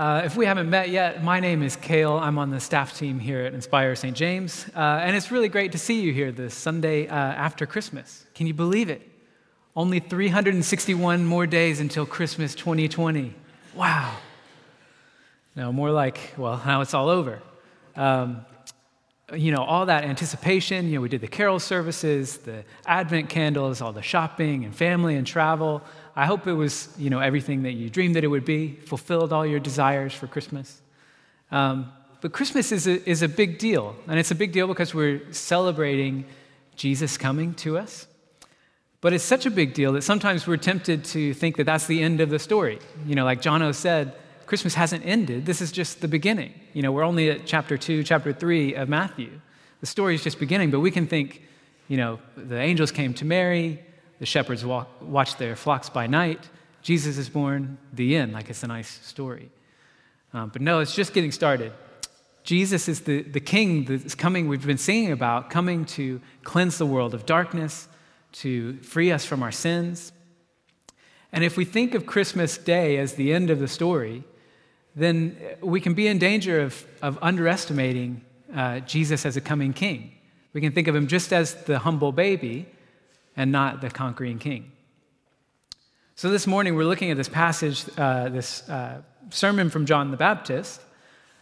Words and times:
Uh, 0.00 0.22
if 0.24 0.34
we 0.34 0.46
haven't 0.46 0.70
met 0.70 0.88
yet, 0.88 1.22
my 1.22 1.40
name 1.40 1.62
is 1.62 1.76
Kale. 1.76 2.14
I'm 2.14 2.38
on 2.38 2.48
the 2.48 2.58
staff 2.58 2.96
team 2.96 3.18
here 3.18 3.42
at 3.42 3.52
Inspire 3.52 3.94
St. 3.94 4.16
James. 4.16 4.64
Uh, 4.74 4.78
and 4.78 5.14
it's 5.14 5.30
really 5.30 5.50
great 5.50 5.72
to 5.72 5.78
see 5.78 6.00
you 6.00 6.10
here 6.10 6.32
this 6.32 6.54
Sunday 6.54 7.06
uh, 7.06 7.14
after 7.14 7.66
Christmas. 7.66 8.24
Can 8.34 8.46
you 8.46 8.54
believe 8.54 8.88
it? 8.88 9.06
Only 9.76 10.00
361 10.00 11.26
more 11.26 11.46
days 11.46 11.80
until 11.80 12.06
Christmas 12.06 12.54
2020. 12.54 13.34
Wow. 13.74 14.16
No, 15.54 15.70
more 15.70 15.90
like, 15.90 16.32
well, 16.38 16.62
now 16.64 16.80
it's 16.80 16.94
all 16.94 17.10
over. 17.10 17.42
Um, 17.94 18.46
you 19.34 19.52
know, 19.52 19.62
all 19.62 19.86
that 19.86 20.04
anticipation, 20.04 20.88
you 20.88 20.96
know, 20.96 21.00
we 21.00 21.08
did 21.08 21.20
the 21.20 21.28
carol 21.28 21.58
services, 21.58 22.38
the 22.38 22.64
Advent 22.86 23.28
candles, 23.28 23.80
all 23.80 23.92
the 23.92 24.02
shopping 24.02 24.64
and 24.64 24.74
family 24.74 25.16
and 25.16 25.26
travel. 25.26 25.82
I 26.16 26.26
hope 26.26 26.46
it 26.46 26.52
was, 26.52 26.88
you 26.98 27.10
know, 27.10 27.20
everything 27.20 27.62
that 27.62 27.72
you 27.72 27.90
dreamed 27.90 28.16
that 28.16 28.24
it 28.24 28.28
would 28.28 28.44
be, 28.44 28.78
fulfilled 28.86 29.32
all 29.32 29.46
your 29.46 29.60
desires 29.60 30.12
for 30.12 30.26
Christmas. 30.26 30.80
Um, 31.50 31.92
but 32.20 32.32
Christmas 32.32 32.72
is 32.72 32.86
a, 32.86 33.08
is 33.08 33.22
a 33.22 33.28
big 33.28 33.58
deal, 33.58 33.96
and 34.06 34.18
it's 34.18 34.30
a 34.30 34.34
big 34.34 34.52
deal 34.52 34.66
because 34.66 34.94
we're 34.94 35.32
celebrating 35.32 36.26
Jesus 36.76 37.16
coming 37.16 37.54
to 37.54 37.78
us. 37.78 38.06
But 39.00 39.14
it's 39.14 39.24
such 39.24 39.46
a 39.46 39.50
big 39.50 39.72
deal 39.72 39.92
that 39.92 40.02
sometimes 40.02 40.46
we're 40.46 40.58
tempted 40.58 41.04
to 41.06 41.32
think 41.32 41.56
that 41.56 41.64
that's 41.64 41.86
the 41.86 42.02
end 42.02 42.20
of 42.20 42.28
the 42.28 42.38
story. 42.38 42.78
You 43.06 43.14
know, 43.14 43.24
like 43.24 43.40
Jono 43.40 43.74
said, 43.74 44.14
Christmas 44.50 44.74
hasn't 44.74 45.06
ended. 45.06 45.46
This 45.46 45.60
is 45.60 45.70
just 45.70 46.00
the 46.00 46.08
beginning. 46.08 46.52
You 46.72 46.82
know, 46.82 46.90
we're 46.90 47.04
only 47.04 47.30
at 47.30 47.46
chapter 47.46 47.78
two, 47.78 48.02
chapter 48.02 48.32
three 48.32 48.74
of 48.74 48.88
Matthew. 48.88 49.30
The 49.78 49.86
story 49.86 50.16
is 50.16 50.24
just 50.24 50.40
beginning, 50.40 50.72
but 50.72 50.80
we 50.80 50.90
can 50.90 51.06
think, 51.06 51.44
you 51.86 51.96
know, 51.96 52.18
the 52.36 52.58
angels 52.58 52.90
came 52.90 53.14
to 53.14 53.24
Mary, 53.24 53.78
the 54.18 54.26
shepherds 54.26 54.64
walk, 54.64 54.88
watch 55.00 55.36
their 55.36 55.54
flocks 55.54 55.88
by 55.88 56.08
night. 56.08 56.48
Jesus 56.82 57.16
is 57.16 57.28
born, 57.28 57.78
the 57.92 58.16
end, 58.16 58.32
like 58.32 58.50
it's 58.50 58.64
a 58.64 58.66
nice 58.66 58.88
story. 59.06 59.50
Um, 60.34 60.48
but 60.48 60.62
no, 60.62 60.80
it's 60.80 60.96
just 60.96 61.14
getting 61.14 61.30
started. 61.30 61.72
Jesus 62.42 62.88
is 62.88 63.02
the, 63.02 63.22
the 63.22 63.38
king 63.38 63.84
that's 63.84 64.16
coming, 64.16 64.48
we've 64.48 64.66
been 64.66 64.78
singing 64.78 65.12
about, 65.12 65.50
coming 65.50 65.84
to 65.84 66.20
cleanse 66.42 66.76
the 66.76 66.86
world 66.86 67.14
of 67.14 67.24
darkness, 67.24 67.86
to 68.32 68.78
free 68.78 69.12
us 69.12 69.24
from 69.24 69.44
our 69.44 69.52
sins. 69.52 70.10
And 71.32 71.44
if 71.44 71.56
we 71.56 71.64
think 71.64 71.94
of 71.94 72.04
Christmas 72.04 72.58
Day 72.58 72.96
as 72.96 73.14
the 73.14 73.32
end 73.32 73.48
of 73.50 73.60
the 73.60 73.68
story, 73.68 74.24
then 74.96 75.36
we 75.60 75.80
can 75.80 75.94
be 75.94 76.06
in 76.06 76.18
danger 76.18 76.60
of, 76.60 76.84
of 77.02 77.18
underestimating 77.22 78.22
uh, 78.54 78.80
Jesus 78.80 79.24
as 79.24 79.36
a 79.36 79.40
coming 79.40 79.72
king. 79.72 80.12
We 80.52 80.60
can 80.60 80.72
think 80.72 80.88
of 80.88 80.96
him 80.96 81.06
just 81.06 81.32
as 81.32 81.54
the 81.64 81.78
humble 81.78 82.12
baby 82.12 82.66
and 83.36 83.52
not 83.52 83.80
the 83.80 83.90
conquering 83.90 84.38
king. 84.38 84.72
So 86.16 86.28
this 86.28 86.46
morning, 86.46 86.74
we're 86.74 86.84
looking 86.84 87.10
at 87.10 87.16
this 87.16 87.28
passage, 87.28 87.84
uh, 87.96 88.28
this 88.28 88.68
uh, 88.68 89.02
sermon 89.30 89.70
from 89.70 89.86
John 89.86 90.10
the 90.10 90.16
Baptist, 90.16 90.80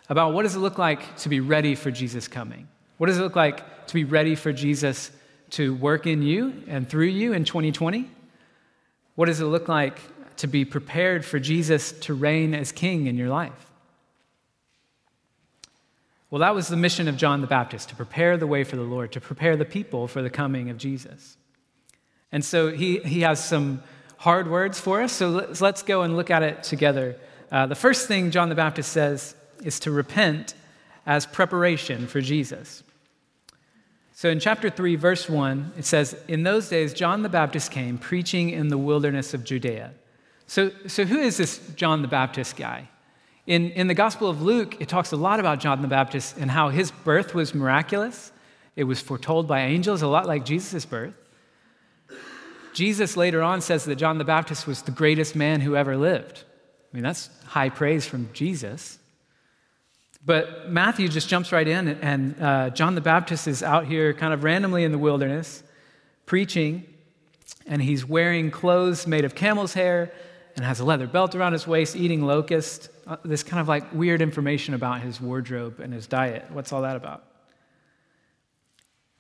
about 0.08 0.34
what 0.34 0.42
does 0.42 0.54
it 0.54 0.60
look 0.60 0.78
like 0.78 1.16
to 1.19 1.28
be 1.28 1.41
ready 1.41 1.74
for 1.74 1.91
Jesus 1.91 2.28
coming? 2.28 2.69
What 2.98 3.08
does 3.08 3.19
it 3.19 3.22
look 3.22 3.36
like 3.36 3.86
to 3.88 3.94
be 3.94 4.04
ready 4.04 4.34
for 4.34 4.52
Jesus 4.52 5.10
to 5.50 5.74
work 5.74 6.06
in 6.06 6.22
you 6.22 6.62
and 6.69 6.88
through 6.88 7.06
you 7.06 7.32
in 7.32 7.44
2020? 7.44 8.08
What 9.14 9.26
does 9.26 9.41
it 9.41 9.46
look 9.46 9.69
like 9.69 9.98
to 10.39 10.47
be 10.47 10.64
prepared 10.64 11.25
for 11.25 11.39
Jesus 11.39 11.92
to 11.92 12.14
reign 12.14 12.55
as 12.55 12.72
king 12.72 13.06
in 13.06 13.17
your 13.17 13.28
life? 13.28 13.67
Well, 16.31 16.41
that 16.41 16.55
was 16.55 16.69
the 16.69 16.77
mission 16.77 17.08
of 17.08 17.17
John 17.17 17.41
the 17.41 17.47
Baptist 17.47 17.89
to 17.89 17.97
prepare 17.97 18.36
the 18.36 18.47
way 18.47 18.64
for 18.64 18.77
the 18.77 18.83
Lord, 18.83 19.12
to 19.12 19.20
prepare 19.20 19.56
the 19.56 19.64
people 19.64 20.09
for 20.09 20.20
the 20.20 20.31
coming 20.31 20.69
of 20.69 20.77
Jesus. 20.77 21.36
And 22.31 22.44
so 22.44 22.70
he, 22.70 22.98
he 22.98 23.20
has 23.20 23.42
some 23.42 23.83
hard 24.19 24.50
words 24.50 24.78
for 24.78 25.00
us. 25.00 25.12
So 25.12 25.31
let's, 25.31 25.61
let's 25.61 25.83
go 25.83 26.03
and 26.03 26.16
look 26.16 26.31
at 26.31 26.42
it 26.42 26.62
together. 26.62 27.16
Uh, 27.50 27.66
the 27.66 27.75
first 27.75 28.09
thing 28.09 28.31
John 28.31 28.50
the 28.50 28.55
Baptist 28.55 28.92
says 28.92 29.34
is 29.64 29.81
to 29.81 29.91
repent 29.91 30.55
as 31.06 31.25
preparation 31.25 32.06
for 32.06 32.20
Jesus. 32.20 32.83
So 34.12 34.28
in 34.28 34.41
chapter 34.41 34.69
3, 34.69 34.97
verse 34.97 35.28
1, 35.28 35.75
it 35.78 35.84
says, 35.84 36.21
In 36.27 36.43
those 36.43 36.69
days, 36.69 36.93
John 36.93 37.22
the 37.22 37.28
Baptist 37.28 37.71
came 37.71 37.97
preaching 37.97 38.50
in 38.50 38.69
the 38.69 38.77
wilderness 38.77 39.32
of 39.32 39.44
Judea. 39.44 39.93
So, 40.48 40.72
so 40.86 41.04
who 41.04 41.19
is 41.19 41.36
this 41.36 41.59
John 41.76 42.00
the 42.00 42.09
Baptist 42.09 42.56
guy? 42.56 42.88
In, 43.47 43.70
in 43.72 43.86
the 43.86 43.94
Gospel 43.94 44.31
of 44.31 44.41
Luke, 44.41 44.81
it 44.81 44.88
talks 44.88 45.12
a 45.12 45.16
lot 45.16 45.41
about 45.41 45.60
John 45.60 45.82
the 45.82 45.88
Baptist 45.88 46.38
and 46.38 46.50
how 46.50 46.70
his 46.70 46.91
birth 46.91 47.34
was 47.34 47.54
miraculous. 47.54 48.32
It 48.75 48.84
was 48.84 48.98
foretold 48.98 49.47
by 49.47 49.60
angels, 49.60 50.00
a 50.00 50.09
lot 50.09 50.26
like 50.26 50.47
Jesus' 50.47 50.86
birth. 50.86 51.12
Jesus 52.72 53.14
later 53.14 53.42
on 53.42 53.60
says 53.60 53.84
that 53.84 53.97
John 53.97 54.16
the 54.16 54.25
Baptist 54.25 54.66
was 54.66 54.81
the 54.82 54.91
greatest 54.91 55.36
man 55.36 55.60
who 55.60 55.76
ever 55.76 55.98
lived. 55.98 56.44
I 56.92 56.97
mean, 56.97 57.04
that's 57.04 57.28
high 57.44 57.69
praise 57.69 58.06
from 58.06 58.30
Jesus. 58.32 58.98
But 60.25 60.70
Matthew 60.70 61.09
just 61.09 61.28
jumps 61.28 61.53
right 61.53 61.69
in, 61.69 61.88
and 61.88 62.42
uh, 62.42 62.70
John 62.70 62.94
the 62.94 63.03
Baptist 63.03 63.48
is 63.48 63.62
out 63.62 63.84
here 63.84 64.15
kind 64.15 64.32
of 64.32 64.44
randomly 64.44 64.84
in 64.84 64.92
the 64.92 64.98
wilderness 64.98 65.62
preaching, 66.25 66.84
and 67.66 67.82
he's 67.82 68.06
wearing 68.06 68.50
clothes 68.50 69.06
made 69.06 69.26
of 69.26 69.34
camel's 69.34 69.75
hair 69.75 70.10
and 70.58 70.66
has 70.66 70.80
a 70.80 70.84
leather 70.84 71.06
belt 71.06 71.36
around 71.36 71.52
his 71.52 71.69
waist, 71.69 71.94
eating 71.94 72.20
locust. 72.20 72.88
Uh, 73.06 73.16
this 73.24 73.44
kind 73.44 73.60
of 73.60 73.69
like 73.69 73.94
weird 73.94 74.20
information 74.20 74.74
about 74.74 75.00
his 75.00 75.20
wardrobe 75.20 75.78
and 75.78 75.94
his 75.94 76.08
diet. 76.08 76.44
What's 76.50 76.72
all 76.72 76.82
that 76.82 76.96
about? 76.96 77.22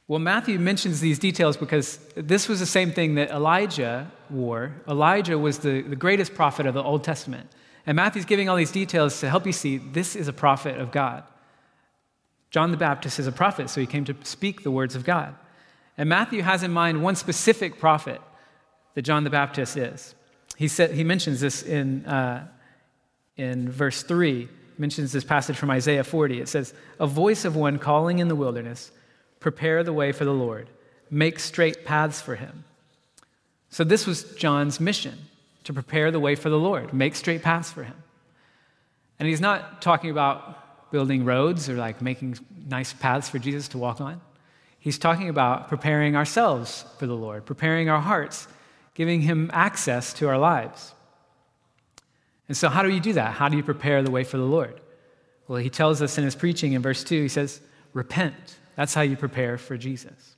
Well, 0.08 0.18
Matthew 0.18 0.58
mentions 0.58 0.98
these 0.98 1.20
details 1.20 1.56
because 1.56 1.98
this 2.16 2.48
was 2.48 2.58
the 2.58 2.66
same 2.66 2.90
thing 2.90 3.14
that 3.14 3.30
Elijah 3.30 4.10
wore. 4.28 4.74
Elijah 4.88 5.38
was 5.38 5.60
the, 5.60 5.82
the 5.82 5.94
greatest 5.94 6.34
prophet 6.34 6.66
of 6.66 6.74
the 6.74 6.82
Old 6.82 7.04
Testament. 7.04 7.48
And 7.86 7.94
Matthew's 7.94 8.24
giving 8.24 8.48
all 8.48 8.56
these 8.56 8.72
details 8.72 9.20
to 9.20 9.30
help 9.30 9.46
you 9.46 9.52
see 9.52 9.78
this 9.78 10.16
is 10.16 10.26
a 10.26 10.32
prophet 10.32 10.80
of 10.80 10.90
God. 10.90 11.22
John 12.50 12.72
the 12.72 12.76
Baptist 12.76 13.20
is 13.20 13.28
a 13.28 13.32
prophet, 13.32 13.70
so 13.70 13.80
he 13.80 13.86
came 13.86 14.04
to 14.06 14.16
speak 14.24 14.64
the 14.64 14.72
words 14.72 14.96
of 14.96 15.04
God. 15.04 15.36
And 15.96 16.08
Matthew 16.08 16.42
has 16.42 16.64
in 16.64 16.72
mind 16.72 17.00
one 17.00 17.14
specific 17.14 17.78
prophet 17.78 18.20
that 18.94 19.02
John 19.02 19.22
the 19.22 19.30
Baptist 19.30 19.76
is. 19.76 20.16
He, 20.58 20.66
said, 20.66 20.90
he 20.90 21.04
mentions 21.04 21.40
this 21.40 21.62
in, 21.62 22.04
uh, 22.04 22.44
in 23.36 23.70
verse 23.70 24.02
3, 24.02 24.40
he 24.40 24.48
mentions 24.76 25.12
this 25.12 25.22
passage 25.22 25.56
from 25.56 25.70
Isaiah 25.70 26.02
40. 26.02 26.40
It 26.40 26.48
says, 26.48 26.74
A 26.98 27.06
voice 27.06 27.44
of 27.44 27.54
one 27.54 27.78
calling 27.78 28.18
in 28.18 28.26
the 28.26 28.34
wilderness, 28.34 28.90
Prepare 29.38 29.84
the 29.84 29.92
way 29.92 30.10
for 30.10 30.24
the 30.24 30.32
Lord, 30.32 30.68
make 31.10 31.38
straight 31.38 31.84
paths 31.84 32.20
for 32.20 32.34
him. 32.34 32.64
So, 33.70 33.84
this 33.84 34.04
was 34.04 34.34
John's 34.34 34.80
mission 34.80 35.16
to 35.62 35.72
prepare 35.72 36.10
the 36.10 36.18
way 36.18 36.34
for 36.34 36.50
the 36.50 36.58
Lord, 36.58 36.92
make 36.92 37.14
straight 37.14 37.44
paths 37.44 37.70
for 37.70 37.84
him. 37.84 37.94
And 39.20 39.28
he's 39.28 39.40
not 39.40 39.80
talking 39.80 40.10
about 40.10 40.90
building 40.90 41.24
roads 41.24 41.68
or 41.68 41.76
like 41.76 42.02
making 42.02 42.36
nice 42.66 42.92
paths 42.92 43.28
for 43.28 43.38
Jesus 43.38 43.68
to 43.68 43.78
walk 43.78 44.00
on. 44.00 44.20
He's 44.80 44.98
talking 44.98 45.28
about 45.28 45.68
preparing 45.68 46.16
ourselves 46.16 46.84
for 46.98 47.06
the 47.06 47.14
Lord, 47.14 47.46
preparing 47.46 47.88
our 47.88 48.00
hearts, 48.00 48.48
giving 48.98 49.22
him 49.22 49.50
access 49.54 50.12
to 50.12 50.28
our 50.28 50.36
lives. 50.36 50.92
And 52.48 52.56
so, 52.56 52.68
how 52.68 52.82
do 52.82 52.90
you 52.90 53.00
do 53.00 53.14
that? 53.14 53.32
How 53.32 53.48
do 53.48 53.56
you 53.56 53.62
prepare 53.62 54.02
the 54.02 54.10
way 54.10 54.24
for 54.24 54.36
the 54.36 54.44
Lord? 54.44 54.78
Well, 55.46 55.58
he 55.58 55.70
tells 55.70 56.02
us 56.02 56.18
in 56.18 56.24
his 56.24 56.34
preaching 56.34 56.74
in 56.74 56.82
verse 56.82 57.02
2, 57.02 57.22
he 57.22 57.28
says, 57.28 57.62
Repent 57.94 58.58
that's 58.78 58.94
how 58.94 59.00
you 59.00 59.16
prepare 59.16 59.58
for 59.58 59.76
Jesus. 59.76 60.36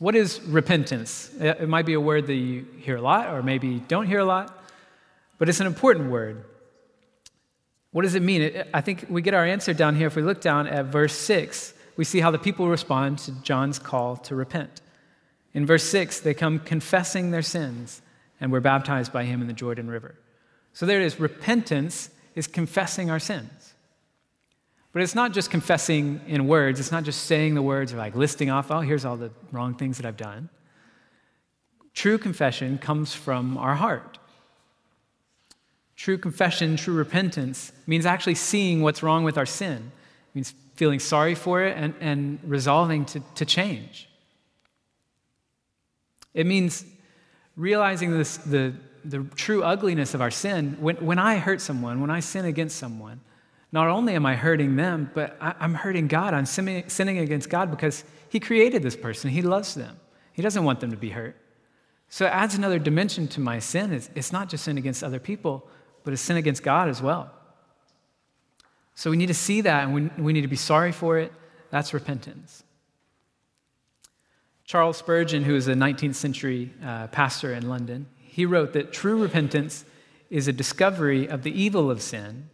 What 0.00 0.16
is 0.16 0.40
repentance? 0.42 1.30
Uh, 1.40 1.54
it 1.60 1.68
might 1.68 1.86
be 1.86 1.92
a 1.92 2.00
word 2.00 2.26
that 2.26 2.34
you 2.34 2.66
hear 2.78 2.96
a 2.96 3.00
lot, 3.00 3.32
or 3.32 3.40
maybe 3.40 3.78
don't 3.86 4.08
hear 4.08 4.18
a 4.18 4.24
lot, 4.24 4.68
but 5.38 5.48
it's 5.48 5.60
an 5.60 5.68
important 5.68 6.10
word. 6.10 6.44
What 7.92 8.02
does 8.02 8.16
it 8.16 8.22
mean? 8.22 8.64
I 8.74 8.80
think 8.80 9.06
we 9.08 9.22
get 9.22 9.32
our 9.32 9.44
answer 9.44 9.72
down 9.72 9.94
here. 9.94 10.08
If 10.08 10.16
we 10.16 10.22
look 10.22 10.40
down 10.40 10.66
at 10.66 10.86
verse 10.86 11.14
6, 11.14 11.72
we 11.96 12.02
see 12.02 12.18
how 12.18 12.32
the 12.32 12.38
people 12.38 12.68
respond 12.68 13.20
to 13.20 13.30
John's 13.42 13.78
call 13.78 14.16
to 14.16 14.34
repent. 14.34 14.80
In 15.56 15.64
verse 15.64 15.84
6, 15.84 16.20
they 16.20 16.34
come 16.34 16.58
confessing 16.58 17.30
their 17.30 17.40
sins 17.40 18.02
and 18.42 18.52
were 18.52 18.60
baptized 18.60 19.10
by 19.10 19.24
him 19.24 19.40
in 19.40 19.46
the 19.46 19.54
Jordan 19.54 19.88
River. 19.88 20.14
So 20.74 20.84
there 20.84 21.00
it 21.00 21.06
is. 21.06 21.18
Repentance 21.18 22.10
is 22.34 22.46
confessing 22.46 23.10
our 23.10 23.18
sins. 23.18 23.72
But 24.92 25.00
it's 25.00 25.14
not 25.14 25.32
just 25.32 25.50
confessing 25.50 26.20
in 26.26 26.46
words, 26.46 26.78
it's 26.78 26.92
not 26.92 27.04
just 27.04 27.22
saying 27.22 27.54
the 27.54 27.62
words 27.62 27.94
or 27.94 27.96
like 27.96 28.14
listing 28.14 28.50
off, 28.50 28.70
oh, 28.70 28.80
here's 28.80 29.06
all 29.06 29.16
the 29.16 29.30
wrong 29.50 29.72
things 29.72 29.96
that 29.96 30.04
I've 30.04 30.18
done. 30.18 30.50
True 31.94 32.18
confession 32.18 32.76
comes 32.76 33.14
from 33.14 33.56
our 33.56 33.76
heart. 33.76 34.18
True 35.96 36.18
confession, 36.18 36.76
true 36.76 36.94
repentance 36.94 37.72
means 37.86 38.04
actually 38.04 38.34
seeing 38.34 38.82
what's 38.82 39.02
wrong 39.02 39.24
with 39.24 39.38
our 39.38 39.46
sin. 39.46 39.90
It 40.28 40.34
means 40.34 40.52
feeling 40.74 40.98
sorry 40.98 41.34
for 41.34 41.62
it 41.62 41.78
and, 41.78 41.94
and 42.02 42.40
resolving 42.44 43.06
to, 43.06 43.20
to 43.36 43.46
change. 43.46 44.10
It 46.36 46.46
means 46.46 46.84
realizing 47.56 48.16
this, 48.16 48.36
the, 48.36 48.74
the 49.04 49.24
true 49.34 49.64
ugliness 49.64 50.12
of 50.12 50.20
our 50.20 50.30
sin. 50.30 50.76
When, 50.78 50.96
when 50.96 51.18
I 51.18 51.38
hurt 51.38 51.62
someone, 51.62 52.00
when 52.00 52.10
I 52.10 52.20
sin 52.20 52.44
against 52.44 52.76
someone, 52.76 53.20
not 53.72 53.88
only 53.88 54.14
am 54.14 54.26
I 54.26 54.36
hurting 54.36 54.76
them, 54.76 55.10
but 55.14 55.36
I, 55.40 55.54
am 55.60 55.74
hurting 55.74 56.08
God. 56.08 56.34
I'm 56.34 56.46
sinning 56.46 57.18
against 57.18 57.48
God 57.48 57.70
because 57.70 58.04
He 58.28 58.38
created 58.38 58.82
this 58.82 58.94
person. 58.94 59.30
He 59.30 59.40
loves 59.40 59.74
them. 59.74 59.98
He 60.34 60.42
doesn't 60.42 60.62
want 60.62 60.80
them 60.80 60.90
to 60.90 60.96
be 60.96 61.08
hurt. 61.08 61.36
So 62.10 62.26
it 62.26 62.30
adds 62.30 62.54
another 62.54 62.78
dimension 62.78 63.26
to 63.28 63.40
my 63.40 63.58
sin. 63.58 63.92
It's, 63.92 64.10
it's 64.14 64.30
not 64.30 64.50
just 64.50 64.64
sin 64.64 64.76
against 64.76 65.02
other 65.02 65.18
people, 65.18 65.66
but 66.04 66.12
it's 66.12 66.22
sin 66.22 66.36
against 66.36 66.62
God 66.62 66.90
as 66.90 67.00
well. 67.00 67.30
So 68.94 69.10
we 69.10 69.16
need 69.16 69.26
to 69.26 69.34
see 69.34 69.62
that 69.62 69.84
and 69.84 69.94
we, 69.94 70.22
we 70.22 70.32
need 70.34 70.42
to 70.42 70.48
be 70.48 70.56
sorry 70.56 70.92
for 70.92 71.18
it. 71.18 71.32
That's 71.70 71.94
repentance. 71.94 72.62
Charles 74.66 74.96
Spurgeon, 74.96 75.44
who 75.44 75.54
was 75.54 75.68
a 75.68 75.74
19th 75.74 76.16
century 76.16 76.72
uh, 76.84 77.06
pastor 77.06 77.54
in 77.54 77.68
London, 77.68 78.06
he 78.18 78.44
wrote 78.44 78.72
that 78.72 78.92
true 78.92 79.22
repentance 79.22 79.84
is 80.28 80.48
a 80.48 80.52
discovery 80.52 81.28
of 81.28 81.44
the 81.44 81.62
evil 81.62 81.88
of 81.88 82.02
sin, 82.02 82.50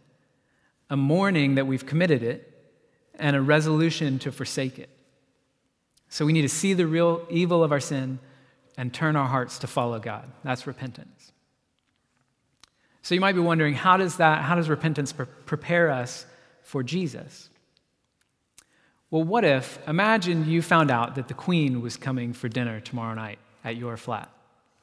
a 0.91 0.95
mourning 0.95 1.55
that 1.55 1.65
we've 1.65 1.87
committed 1.87 2.21
it, 2.21 2.49
and 3.15 3.35
a 3.35 3.41
resolution 3.41 4.19
to 4.19 4.31
forsake 4.31 4.77
it. 4.77 4.89
So 6.07 6.25
we 6.25 6.33
need 6.33 6.43
to 6.43 6.49
see 6.49 6.75
the 6.75 6.85
real 6.85 7.25
evil 7.31 7.63
of 7.63 7.71
our 7.71 7.79
sin 7.79 8.19
and 8.77 8.93
turn 8.93 9.15
our 9.15 9.27
hearts 9.27 9.57
to 9.59 9.67
follow 9.67 9.97
God. 9.97 10.31
That's 10.43 10.67
repentance. 10.67 11.31
So 13.01 13.15
you 13.15 13.21
might 13.21 13.33
be 13.33 13.41
wondering, 13.41 13.73
how 13.73 13.97
does 13.97 14.17
that, 14.17 14.43
how 14.43 14.55
does 14.55 14.69
repentance 14.69 15.11
pre- 15.11 15.25
prepare 15.45 15.89
us 15.89 16.27
for 16.61 16.83
Jesus? 16.83 17.49
Well, 19.13 19.23
what 19.23 19.45
if, 19.45 19.77
imagine 19.87 20.49
you 20.49 20.63
found 20.63 20.89
out 20.89 21.13
that 21.17 21.27
the 21.27 21.35
Queen 21.35 21.81
was 21.83 21.97
coming 21.97 22.33
for 22.33 22.49
dinner 22.49 22.79
tomorrow 22.79 23.13
night 23.13 23.37
at 23.63 23.75
your 23.77 23.95
flat. 23.95 24.27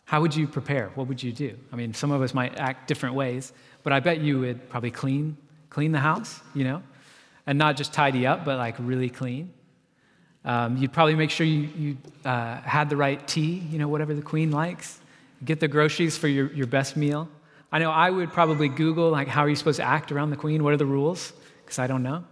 How 0.05 0.21
would 0.21 0.37
you 0.37 0.47
prepare? 0.47 0.93
What 0.95 1.09
would 1.09 1.21
you 1.21 1.33
do? 1.33 1.57
I 1.73 1.75
mean, 1.75 1.95
some 1.95 2.13
of 2.13 2.23
us 2.23 2.33
might 2.33 2.57
act 2.57 2.87
different 2.87 3.17
ways, 3.17 3.53
but 3.83 3.93
I 3.93 3.99
bet 3.99 4.21
you 4.21 4.39
would 4.39 4.69
probably 4.69 4.93
clean, 4.93 5.37
clean 5.69 5.91
the 5.91 5.99
house, 5.99 6.39
you 6.55 6.63
know? 6.63 6.81
And 7.45 7.59
not 7.59 7.77
just 7.77 7.93
tidy 7.93 8.25
up, 8.25 8.45
but 8.45 8.57
like 8.57 8.77
really 8.79 9.11
clean. 9.11 9.53
Um, 10.45 10.77
you'd 10.77 10.93
probably 10.93 11.17
make 11.17 11.31
sure 11.31 11.45
you, 11.45 11.69
you 11.77 11.97
uh, 12.25 12.61
had 12.61 12.89
the 12.89 12.97
right 12.97 13.27
tea, 13.27 13.67
you 13.69 13.81
know, 13.81 13.89
whatever 13.89 14.15
the 14.15 14.23
queen 14.23 14.53
likes. 14.53 15.01
Get 15.45 15.59
the 15.59 15.67
groceries 15.67 16.17
for 16.17 16.29
your, 16.29 16.53
your 16.53 16.69
best 16.69 16.97
meal. 16.97 17.29
I 17.73 17.81
know 17.81 17.91
I 17.91 18.11
would 18.11 18.33
probably 18.33 18.69
Google, 18.69 19.11
like, 19.11 19.27
how 19.27 19.41
are 19.41 19.49
you 19.49 19.57
supposed 19.57 19.79
to 19.79 19.85
act 19.85 20.13
around 20.13 20.31
the 20.31 20.37
queen? 20.37 20.63
What 20.63 20.73
are 20.73 20.77
the 20.77 20.87
rules? 20.87 21.33
Because 21.65 21.81
I 21.81 21.89
don't 21.89 22.05
know. 22.05 22.23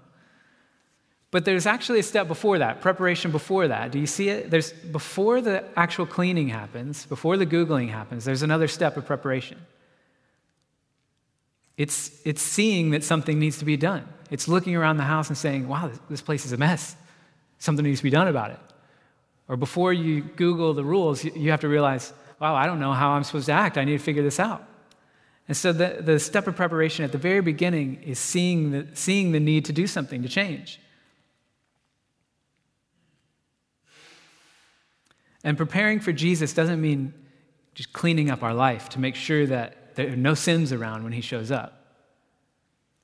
But 1.30 1.44
there's 1.44 1.66
actually 1.66 2.00
a 2.00 2.02
step 2.02 2.26
before 2.26 2.58
that, 2.58 2.80
preparation 2.80 3.30
before 3.30 3.68
that. 3.68 3.92
Do 3.92 3.98
you 3.98 4.06
see 4.06 4.30
it? 4.30 4.50
There's 4.50 4.72
before 4.72 5.42
the 5.42 5.64
actual 5.76 6.06
cleaning 6.06 6.48
happens, 6.48 7.04
before 7.04 7.36
the 7.36 7.44
Googling 7.44 7.90
happens, 7.90 8.24
there's 8.24 8.42
another 8.42 8.66
step 8.66 8.96
of 8.96 9.04
preparation. 9.04 9.58
It's, 11.76 12.20
it's 12.24 12.42
seeing 12.42 12.90
that 12.90 13.04
something 13.04 13.38
needs 13.38 13.58
to 13.58 13.64
be 13.64 13.76
done. 13.76 14.08
It's 14.30 14.48
looking 14.48 14.74
around 14.74 14.96
the 14.96 15.04
house 15.04 15.28
and 15.28 15.38
saying, 15.38 15.68
wow, 15.68 15.90
this 16.10 16.22
place 16.22 16.44
is 16.44 16.52
a 16.52 16.56
mess. 16.56 16.96
Something 17.58 17.84
needs 17.84 18.00
to 18.00 18.04
be 18.04 18.10
done 18.10 18.26
about 18.26 18.50
it. 18.50 18.58
Or 19.48 19.56
before 19.56 19.92
you 19.92 20.22
Google 20.22 20.74
the 20.74 20.84
rules, 20.84 21.24
you 21.24 21.50
have 21.50 21.60
to 21.60 21.68
realize, 21.68 22.12
wow, 22.40 22.54
I 22.54 22.66
don't 22.66 22.80
know 22.80 22.92
how 22.92 23.10
I'm 23.10 23.22
supposed 23.22 23.46
to 23.46 23.52
act. 23.52 23.78
I 23.78 23.84
need 23.84 23.98
to 23.98 24.02
figure 24.02 24.22
this 24.22 24.40
out. 24.40 24.66
And 25.46 25.56
so 25.56 25.72
the, 25.72 25.98
the 26.00 26.18
step 26.18 26.46
of 26.46 26.56
preparation 26.56 27.04
at 27.04 27.12
the 27.12 27.18
very 27.18 27.40
beginning 27.40 28.02
is 28.02 28.18
seeing 28.18 28.72
the, 28.72 28.86
seeing 28.94 29.32
the 29.32 29.40
need 29.40 29.64
to 29.66 29.72
do 29.72 29.86
something, 29.86 30.22
to 30.22 30.28
change. 30.28 30.80
And 35.44 35.56
preparing 35.56 36.00
for 36.00 36.12
Jesus 36.12 36.52
doesn't 36.52 36.80
mean 36.80 37.14
just 37.74 37.92
cleaning 37.92 38.30
up 38.30 38.42
our 38.42 38.54
life 38.54 38.88
to 38.90 39.00
make 39.00 39.14
sure 39.14 39.46
that 39.46 39.94
there 39.94 40.12
are 40.12 40.16
no 40.16 40.34
sins 40.34 40.72
around 40.72 41.04
when 41.04 41.12
he 41.12 41.20
shows 41.20 41.50
up. 41.50 41.74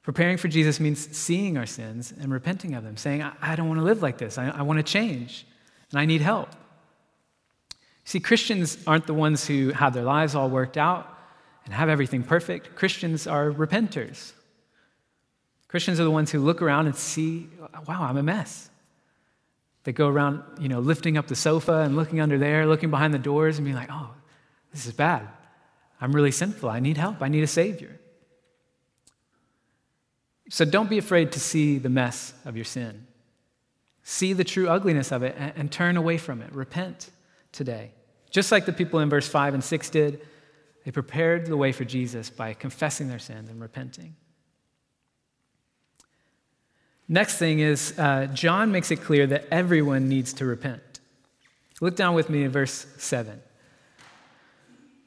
Preparing 0.02 0.36
for 0.36 0.48
Jesus 0.48 0.80
means 0.80 1.16
seeing 1.16 1.56
our 1.56 1.64
sins 1.64 2.12
and 2.20 2.30
repenting 2.32 2.74
of 2.74 2.84
them, 2.84 2.96
saying, 2.96 3.22
I, 3.22 3.56
don't 3.56 3.68
want 3.68 3.80
to 3.80 3.84
live 3.84 4.02
like 4.02 4.18
this. 4.18 4.36
I, 4.36 4.50
I 4.50 4.62
want 4.62 4.78
to 4.78 4.82
change, 4.82 5.46
and 5.90 5.98
I 5.98 6.04
need 6.04 6.20
help. 6.20 6.50
See, 8.04 8.20
Christians 8.20 8.76
aren't 8.86 9.06
the 9.06 9.14
ones 9.14 9.46
who 9.46 9.70
have 9.70 9.94
their 9.94 10.04
lives 10.04 10.34
all 10.34 10.50
worked 10.50 10.76
out 10.76 11.08
and 11.64 11.72
have 11.72 11.88
everything 11.88 12.22
perfect. 12.22 12.76
Christians 12.76 13.26
are 13.26 13.50
repenters. 13.50 14.32
Christians 15.68 15.98
are 15.98 16.04
the 16.04 16.10
ones 16.10 16.30
who 16.30 16.40
look 16.40 16.60
around 16.60 16.86
and 16.86 16.94
see, 16.94 17.48
wow, 17.88 18.02
I'm 18.02 18.18
a 18.18 18.22
mess. 18.22 18.68
They 19.84 19.92
go 19.92 20.08
around, 20.08 20.42
you 20.58 20.68
know, 20.68 20.80
lifting 20.80 21.16
up 21.16 21.28
the 21.28 21.36
sofa 21.36 21.80
and 21.80 21.94
looking 21.94 22.20
under 22.20 22.38
there, 22.38 22.66
looking 22.66 22.90
behind 22.90 23.14
the 23.14 23.18
doors 23.18 23.58
and 23.58 23.64
being 23.64 23.76
like, 23.76 23.90
oh, 23.92 24.10
this 24.72 24.86
is 24.86 24.92
bad. 24.92 25.28
I'm 26.00 26.12
really 26.12 26.30
sinful. 26.30 26.68
I 26.68 26.80
need 26.80 26.96
help. 26.96 27.22
I 27.22 27.28
need 27.28 27.44
a 27.44 27.46
Savior. 27.46 28.00
So 30.48 30.64
don't 30.64 30.90
be 30.90 30.98
afraid 30.98 31.32
to 31.32 31.40
see 31.40 31.78
the 31.78 31.88
mess 31.88 32.34
of 32.44 32.56
your 32.56 32.64
sin. 32.64 33.06
See 34.02 34.32
the 34.32 34.44
true 34.44 34.68
ugliness 34.68 35.12
of 35.12 35.22
it 35.22 35.34
and, 35.38 35.52
and 35.56 35.72
turn 35.72 35.96
away 35.96 36.18
from 36.18 36.42
it. 36.42 36.52
Repent 36.54 37.10
today. 37.52 37.92
Just 38.30 38.52
like 38.52 38.66
the 38.66 38.72
people 38.72 39.00
in 39.00 39.08
verse 39.08 39.28
5 39.28 39.54
and 39.54 39.64
6 39.64 39.90
did, 39.90 40.20
they 40.84 40.90
prepared 40.90 41.46
the 41.46 41.56
way 41.56 41.72
for 41.72 41.84
Jesus 41.84 42.28
by 42.30 42.52
confessing 42.52 43.08
their 43.08 43.18
sins 43.18 43.48
and 43.48 43.60
repenting. 43.60 44.16
Next 47.08 47.36
thing 47.36 47.60
is, 47.60 47.98
uh, 47.98 48.26
John 48.32 48.72
makes 48.72 48.90
it 48.90 48.96
clear 48.96 49.26
that 49.26 49.46
everyone 49.50 50.08
needs 50.08 50.32
to 50.34 50.46
repent. 50.46 51.00
Look 51.80 51.96
down 51.96 52.14
with 52.14 52.30
me 52.30 52.44
in 52.44 52.50
verse 52.50 52.86
7. 52.98 53.42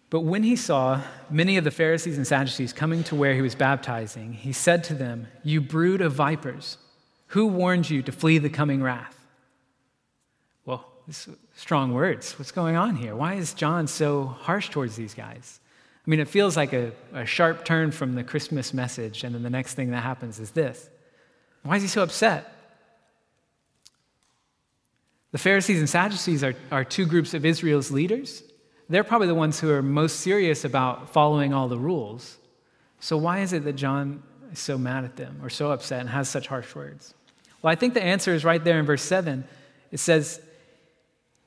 But 0.10 0.22
when 0.22 0.44
he 0.44 0.56
saw 0.56 1.02
many 1.30 1.58
of 1.58 1.64
the 1.64 1.72
Pharisees 1.72 2.18
and 2.18 2.26
Sadducees 2.26 2.72
coming 2.72 3.04
to 3.06 3.16
where 3.16 3.34
he 3.34 3.42
was 3.42 3.56
baptizing, 3.56 4.34
he 4.34 4.54
said 4.54 4.84
to 4.86 4.94
them, 4.94 5.28
You 5.44 5.60
brood 5.60 6.02
of 6.02 6.14
vipers, 6.14 6.78
who 7.28 7.48
warned 7.48 7.90
you 7.90 8.02
to 8.04 8.12
flee 8.12 8.38
the 8.38 8.50
coming 8.50 8.82
wrath? 8.82 9.20
Well, 10.66 10.86
strong 11.56 11.94
words. 11.94 12.38
What's 12.40 12.52
going 12.52 12.78
on 12.78 12.96
here? 12.96 13.16
Why 13.16 13.34
is 13.34 13.54
John 13.54 13.88
so 13.88 14.26
harsh 14.26 14.70
towards 14.70 14.96
these 14.96 15.14
guys? 15.14 15.60
I 16.06 16.10
mean, 16.10 16.22
it 16.22 16.30
feels 16.30 16.56
like 16.56 16.72
a, 16.72 16.94
a 17.14 17.26
sharp 17.26 17.66
turn 17.66 17.92
from 17.92 18.16
the 18.16 18.24
Christmas 18.24 18.74
message, 18.74 19.26
and 19.26 19.36
then 19.36 19.44
the 19.44 19.50
next 19.50 19.74
thing 19.74 19.92
that 19.92 20.04
happens 20.04 20.40
is 20.40 20.52
this. 20.52 20.90
Why 21.68 21.78
is 21.78 21.82
he 21.82 21.88
so 21.88 22.04
upset? 22.04 22.54
The 25.32 25.38
Pharisees 25.38 25.80
and 25.80 25.90
Sadducees 25.90 26.44
are, 26.44 26.56
are 26.72 26.84
two 26.84 27.06
groups 27.06 27.34
of 27.34 27.46
Israel's 27.46 27.92
leaders 27.92 28.44
they're 28.90 29.04
probably 29.04 29.28
the 29.28 29.36
ones 29.36 29.60
who 29.60 29.70
are 29.72 29.82
most 29.82 30.22
serious 30.22 30.64
about 30.64 31.10
following 31.10 31.54
all 31.54 31.68
the 31.68 31.78
rules. 31.78 32.38
So, 33.00 33.18
why 33.18 33.40
is 33.40 33.54
it 33.54 33.64
that 33.66 33.74
John 33.74 34.24
is 34.52 34.60
so 34.60 34.78
mad 34.78 35.04
at 35.04 35.18
them 35.18 35.40
or 35.44 35.50
so 35.50 35.72
upset 35.72 36.02
and 36.02 36.10
has 36.10 36.30
such 36.30 36.48
harsh 36.48 36.74
words? 36.74 37.14
Well, 37.62 37.72
I 37.72 37.76
think 37.76 37.94
the 37.94 38.04
answer 38.04 38.34
is 38.34 38.46
right 38.46 38.64
there 38.64 38.80
in 38.80 38.86
verse 38.86 39.02
7. 39.02 39.44
It 39.92 40.00
says, 40.00 40.42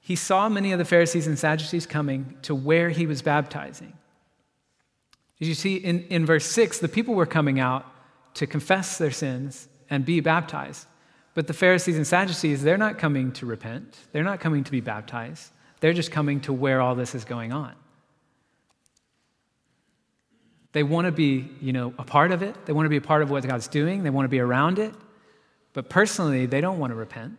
He 0.01 0.17
saw 0.17 0.49
many 0.49 0.73
of 0.73 0.79
the 0.79 0.85
Pharisees 0.85 1.27
and 1.27 1.39
Sadducees 1.39 1.87
coming 1.87 2.37
to 2.43 2.55
where 2.55 2.91
he 2.91 3.07
was 3.07 3.23
baptizing. 3.23 3.95
Did 5.39 5.49
you 5.49 5.55
see 5.55 5.77
in, 5.77 6.05
in 6.05 6.27
verse 6.27 6.45
6, 6.47 6.79
the 6.79 6.89
people 6.89 7.15
were 7.15 7.27
coming 7.27 7.59
out 7.59 7.87
to 8.35 8.47
confess 8.47 8.99
their 8.99 9.11
sins 9.11 9.69
and 9.91 10.05
be 10.05 10.21
baptized. 10.21 10.87
But 11.35 11.47
the 11.47 11.53
Pharisees 11.53 11.97
and 11.97 12.07
Sadducees, 12.07 12.63
they're 12.63 12.79
not 12.79 12.99
coming 12.99 13.33
to 13.33 13.47
repent, 13.47 13.97
they're 14.13 14.25
not 14.25 14.41
coming 14.41 14.65
to 14.65 14.71
be 14.71 14.81
baptized. 14.81 15.53
They're 15.81 15.95
just 15.95 16.13
coming 16.13 16.41
to 16.43 16.53
where 16.53 16.81
all 16.81 16.95
this 16.95 17.15
is 17.15 17.25
going 17.25 17.53
on. 17.53 17.75
They 20.73 20.83
want 20.83 21.07
to 21.07 21.13
be, 21.13 21.49
you 21.61 21.73
know, 21.73 21.95
a 21.99 22.05
part 22.05 22.31
of 22.31 22.43
it. 22.43 22.67
They 22.67 22.73
want 22.73 22.85
to 22.85 22.91
be 22.91 22.99
a 22.99 23.01
part 23.01 23.23
of 23.23 23.31
what 23.31 23.47
God's 23.47 23.67
doing. 23.67 24.03
They 24.03 24.11
want 24.11 24.27
to 24.27 24.29
be 24.29 24.41
around 24.41 24.79
it. 24.79 24.95
But 25.73 25.89
personally, 25.89 26.47
they 26.47 26.61
don't 26.61 26.79
want 26.79 26.91
to 26.93 26.95
repent. 26.95 27.39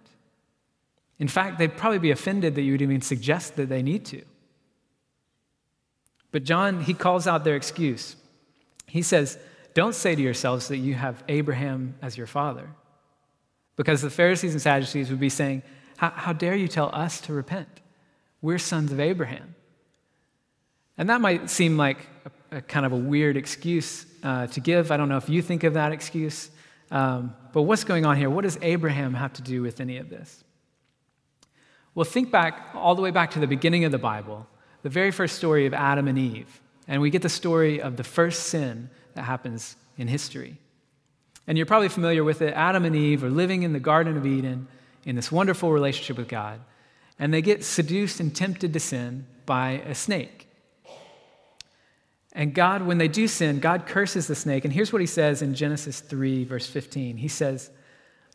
In 1.20 1.28
fact, 1.28 1.60
they'd 1.60 1.78
probably 1.78 2.00
be 2.00 2.12
offended 2.12 2.56
that 2.56 2.64
you 2.64 2.74
would 2.74 2.82
even 2.82 3.02
suggest 3.02 3.56
that 3.58 3.70
they 3.70 3.84
need 3.84 4.06
to. 4.06 4.24
But 6.32 6.44
John, 6.44 6.82
he 6.82 6.94
calls 6.94 7.28
out 7.28 7.44
their 7.44 7.56
excuse. 7.56 8.16
He 8.88 9.02
says, 9.02 9.38
Don't 9.74 9.96
say 9.96 10.16
to 10.16 10.22
yourselves 10.22 10.68
that 10.68 10.78
you 10.78 10.94
have 10.96 11.24
Abraham 11.28 11.96
as 12.02 12.18
your 12.18 12.28
father. 12.28 12.70
Because 13.76 14.02
the 14.02 14.10
Pharisees 14.10 14.52
and 14.52 14.62
Sadducees 14.62 15.10
would 15.10 15.20
be 15.20 15.30
saying, 15.30 15.64
How 15.98 16.34
dare 16.34 16.56
you 16.56 16.68
tell 16.68 16.94
us 16.94 17.22
to 17.22 17.34
repent? 17.34 17.82
We're 18.42 18.60
sons 18.60 18.92
of 18.92 19.00
Abraham. 19.00 19.56
And 20.98 21.10
that 21.10 21.22
might 21.22 21.50
seem 21.50 21.78
like 21.78 21.98
a, 22.52 22.58
a 22.58 22.62
kind 22.62 22.86
of 22.86 22.92
a 22.92 22.98
weird 22.98 23.38
excuse 23.38 24.06
uh, 24.24 24.48
to 24.48 24.60
give. 24.60 24.92
I 24.92 24.98
don't 24.98 25.10
know 25.10 25.18
if 25.18 25.30
you 25.30 25.42
think 25.42 25.64
of 25.64 25.74
that 25.76 25.92
excuse. 25.92 26.50
Um, 26.92 27.34
but 27.54 27.64
what's 27.64 27.84
going 27.84 28.06
on 28.06 28.18
here? 28.18 28.30
What 28.30 28.44
does 28.44 28.58
Abraham 28.62 29.14
have 29.14 29.34
to 29.34 29.42
do 29.42 29.62
with 29.62 29.80
any 29.80 29.98
of 29.98 30.10
this? 30.10 30.44
Well, 31.96 32.04
think 32.04 32.32
back 32.32 32.70
all 32.74 32.96
the 32.96 33.02
way 33.02 33.12
back 33.12 33.32
to 33.32 33.40
the 33.40 33.48
beginning 33.48 33.86
of 33.86 33.92
the 33.92 33.98
Bible, 33.98 34.48
the 34.84 34.90
very 34.90 35.12
first 35.12 35.38
story 35.38 35.66
of 35.66 35.74
Adam 35.74 36.08
and 36.08 36.18
Eve. 36.18 36.62
And 36.88 37.02
we 37.02 37.10
get 37.10 37.22
the 37.22 37.30
story 37.30 37.82
of 37.82 37.98
the 37.98 38.04
first 38.04 38.44
sin 38.44 38.90
that 39.16 39.24
happens 39.24 39.76
in 39.98 40.08
history. 40.08 40.58
And 41.48 41.58
you're 41.58 41.66
probably 41.66 41.90
familiar 41.90 42.24
with 42.24 42.42
it. 42.42 42.54
Adam 42.54 42.86
and 42.86 42.96
Eve 42.96 43.24
are 43.24 43.30
living 43.30 43.64
in 43.64 43.74
the 43.74 43.80
Garden 43.80 44.18
of 44.18 44.26
Eden 44.26 44.68
in 45.06 45.16
this 45.16 45.32
wonderful 45.32 45.72
relationship 45.72 46.18
with 46.18 46.28
God 46.28 46.62
and 47.22 47.32
they 47.32 47.44
get 47.44 47.64
seduced 47.64 48.20
and 48.20 48.36
tempted 48.36 48.74
to 48.74 48.80
sin 48.80 49.28
by 49.46 49.84
a 49.86 49.94
snake. 49.94 50.48
And 52.34 52.56
God, 52.56 52.82
when 52.82 52.98
they 52.98 53.08
do 53.08 53.28
sin, 53.28 53.60
God 53.60 53.86
curses 53.86 54.26
the 54.26 54.34
snake. 54.34 54.66
And 54.66 54.74
here's 54.74 54.92
what 54.92 55.02
he 55.02 55.08
says 55.08 55.44
in 55.44 55.54
Genesis 55.54 56.00
3, 56.00 56.46
verse 56.46 56.66
15 56.66 57.18
He 57.18 57.28
says, 57.28 57.70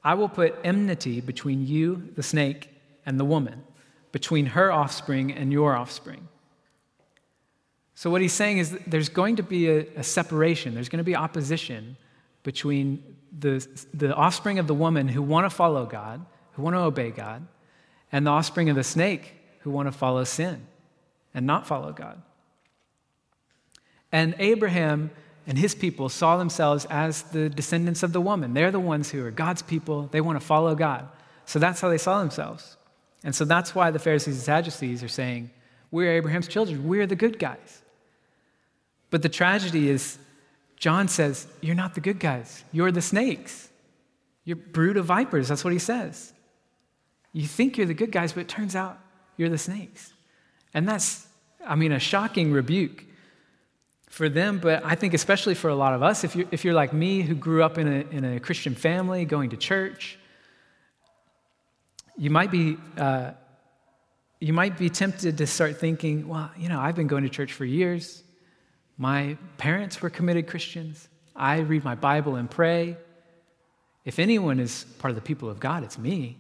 I 0.05 0.15
will 0.15 0.29
put 0.29 0.55
enmity 0.63 1.21
between 1.21 1.67
you, 1.67 2.11
the 2.15 2.23
snake, 2.23 2.69
and 3.05 3.19
the 3.19 3.25
woman, 3.25 3.65
between 4.13 4.47
her 4.47 4.71
offspring 4.71 5.33
and 5.33 5.53
your 5.53 5.75
offspring. 5.75 6.29
So, 7.99 8.11
what 8.11 8.21
he's 8.21 8.35
saying 8.35 8.59
is 8.59 8.77
there's 8.87 9.09
going 9.09 9.37
to 9.37 9.43
be 9.43 9.71
a, 9.71 9.87
a 9.97 10.03
separation, 10.03 10.75
there's 10.75 10.91
going 10.91 10.99
to 10.99 11.05
be 11.05 11.17
opposition 11.17 11.97
between 12.43 13.03
the, 13.39 13.67
the 13.95 14.15
offspring 14.15 14.59
of 14.59 14.67
the 14.67 14.75
woman 14.75 15.09
who 15.09 15.23
want 15.23 15.47
to 15.47 15.51
follow 15.51 15.87
God, 15.87 16.25
who 16.53 16.63
want 16.63 16.77
to 16.77 16.81
obey 16.81 17.11
God, 17.11 17.47
and 18.13 18.27
the 18.27 18.31
offspring 18.31 18.69
of 18.69 18.77
the 18.77 18.85
snake 18.85 19.33
who 19.61 19.71
want 19.71 19.89
to 19.89 19.93
follow 19.93 20.25
sin 20.25 20.67
and 21.33 21.47
not 21.47 21.67
follow 21.67 21.91
God. 21.91 22.21
And 24.13 24.35
Abraham 24.39 25.11
and 25.47 25.57
his 25.57 25.75
people 25.75 26.11
saw 26.11 26.37
themselves 26.37 26.85
as 26.91 27.23
the 27.23 27.49
descendants 27.49 28.03
of 28.03 28.13
the 28.13 28.21
woman. 28.21 28.53
They're 28.53 28.71
the 28.71 28.79
ones 28.79 29.11
who 29.11 29.25
are 29.25 29.31
God's 29.31 29.63
people, 29.63 30.09
they 30.13 30.21
want 30.21 30.39
to 30.39 30.47
follow 30.47 30.75
God. 30.75 31.09
So 31.47 31.59
that's 31.59 31.81
how 31.81 31.89
they 31.89 31.99
saw 31.99 32.19
themselves. 32.19 32.77
And 33.25 33.35
so 33.35 33.47
that's 33.47 33.75
why 33.75 33.91
the 33.91 33.99
Pharisees 33.99 34.35
and 34.35 34.45
Sadducees 34.45 35.03
are 35.03 35.09
saying, 35.09 35.51
We're 35.91 36.13
Abraham's 36.13 36.47
children, 36.47 36.87
we're 36.87 37.07
the 37.07 37.17
good 37.17 37.39
guys. 37.39 37.83
But 39.11 39.23
the 39.23 39.29
tragedy 39.29 39.89
is, 39.89 40.19
John 40.77 41.09
says, 41.09 41.47
You're 41.61 41.75
not 41.75 41.95
the 41.95 42.01
good 42.01 42.19
guys, 42.19 42.65
you're 42.73 42.93
the 42.93 43.03
snakes. 43.03 43.69
You're 44.45 44.57
brood 44.57 44.97
of 44.97 45.07
vipers, 45.07 45.49
that's 45.49 45.65
what 45.65 45.73
he 45.73 45.79
says. 45.81 46.33
You 47.33 47.47
think 47.47 47.77
you're 47.77 47.87
the 47.87 47.95
good 47.95 48.13
guys, 48.13 48.33
but 48.33 48.43
it 48.43 48.49
turns 48.49 48.77
out 48.77 48.99
you're 49.37 49.49
the 49.49 49.59
snakes. 49.59 50.13
And 50.73 50.89
that's, 50.89 51.27
I 51.67 51.75
mean, 51.75 51.91
a 51.91 51.99
shocking 51.99 52.53
rebuke 52.53 53.05
for 54.09 54.29
them, 54.29 54.61
but 54.61 54.85
I 54.85 54.95
think 54.95 55.15
especially 55.15 55.55
for 55.55 55.69
a 55.69 55.75
lot 55.75 55.95
of 55.95 56.03
us, 56.03 56.23
if 56.23 56.37
you're, 56.37 56.47
if 56.53 56.65
you're 56.65 56.75
like 56.75 56.93
me 56.93 57.23
who 57.23 57.35
grew 57.35 57.65
up 57.65 57.77
in 57.77 57.89
a, 57.89 58.15
in 58.15 58.25
a 58.25 58.39
Christian 58.39 58.77
family, 58.77 59.25
going 59.25 59.51
to 59.51 59.57
church, 59.57 60.17
you 62.17 62.31
might 62.31 62.51
be. 62.51 62.77
Uh, 62.97 63.33
you 64.41 64.53
might 64.53 64.77
be 64.77 64.91
tempted 64.91 65.39
to 65.39 65.47
start 65.47 65.79
thinking, 65.79 66.29
well, 66.29 66.51
you 66.59 66.69
know, 66.69 66.79
I've 66.79 66.95
been 66.95 67.07
going 67.07 67.23
to 67.23 67.29
church 67.31 67.55
for 67.55 67.65
years. 67.65 68.23
My 68.99 69.37
parents 69.59 70.01
were 70.01 70.11
committed 70.11 70.47
Christians. 70.47 71.09
I 71.35 71.59
read 71.59 71.85
my 71.85 71.95
Bible 71.95 72.37
and 72.37 72.51
pray. 72.51 72.97
If 74.05 74.19
anyone 74.19 74.61
is 74.61 74.85
part 74.99 75.11
of 75.11 75.17
the 75.17 75.23
people 75.23 75.51
of 75.51 75.61
God, 75.61 75.83
it's 75.83 75.99
me. 75.99 76.39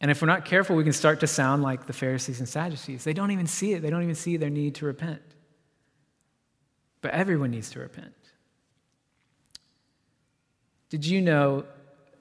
And 0.00 0.10
if 0.10 0.22
we're 0.22 0.28
not 0.28 0.44
careful, 0.44 0.76
we 0.76 0.84
can 0.84 0.92
start 0.92 1.20
to 1.20 1.26
sound 1.26 1.62
like 1.62 1.86
the 1.86 1.92
Pharisees 1.92 2.38
and 2.38 2.48
Sadducees. 2.48 3.04
They 3.04 3.12
don't 3.12 3.30
even 3.30 3.46
see 3.46 3.72
it, 3.72 3.82
they 3.82 3.90
don't 3.90 4.02
even 4.02 4.14
see 4.14 4.36
their 4.36 4.50
need 4.50 4.76
to 4.76 4.86
repent. 4.86 5.22
But 7.00 7.12
everyone 7.12 7.50
needs 7.50 7.70
to 7.70 7.80
repent. 7.80 8.14
Did 10.88 11.04
you 11.04 11.20
know 11.20 11.64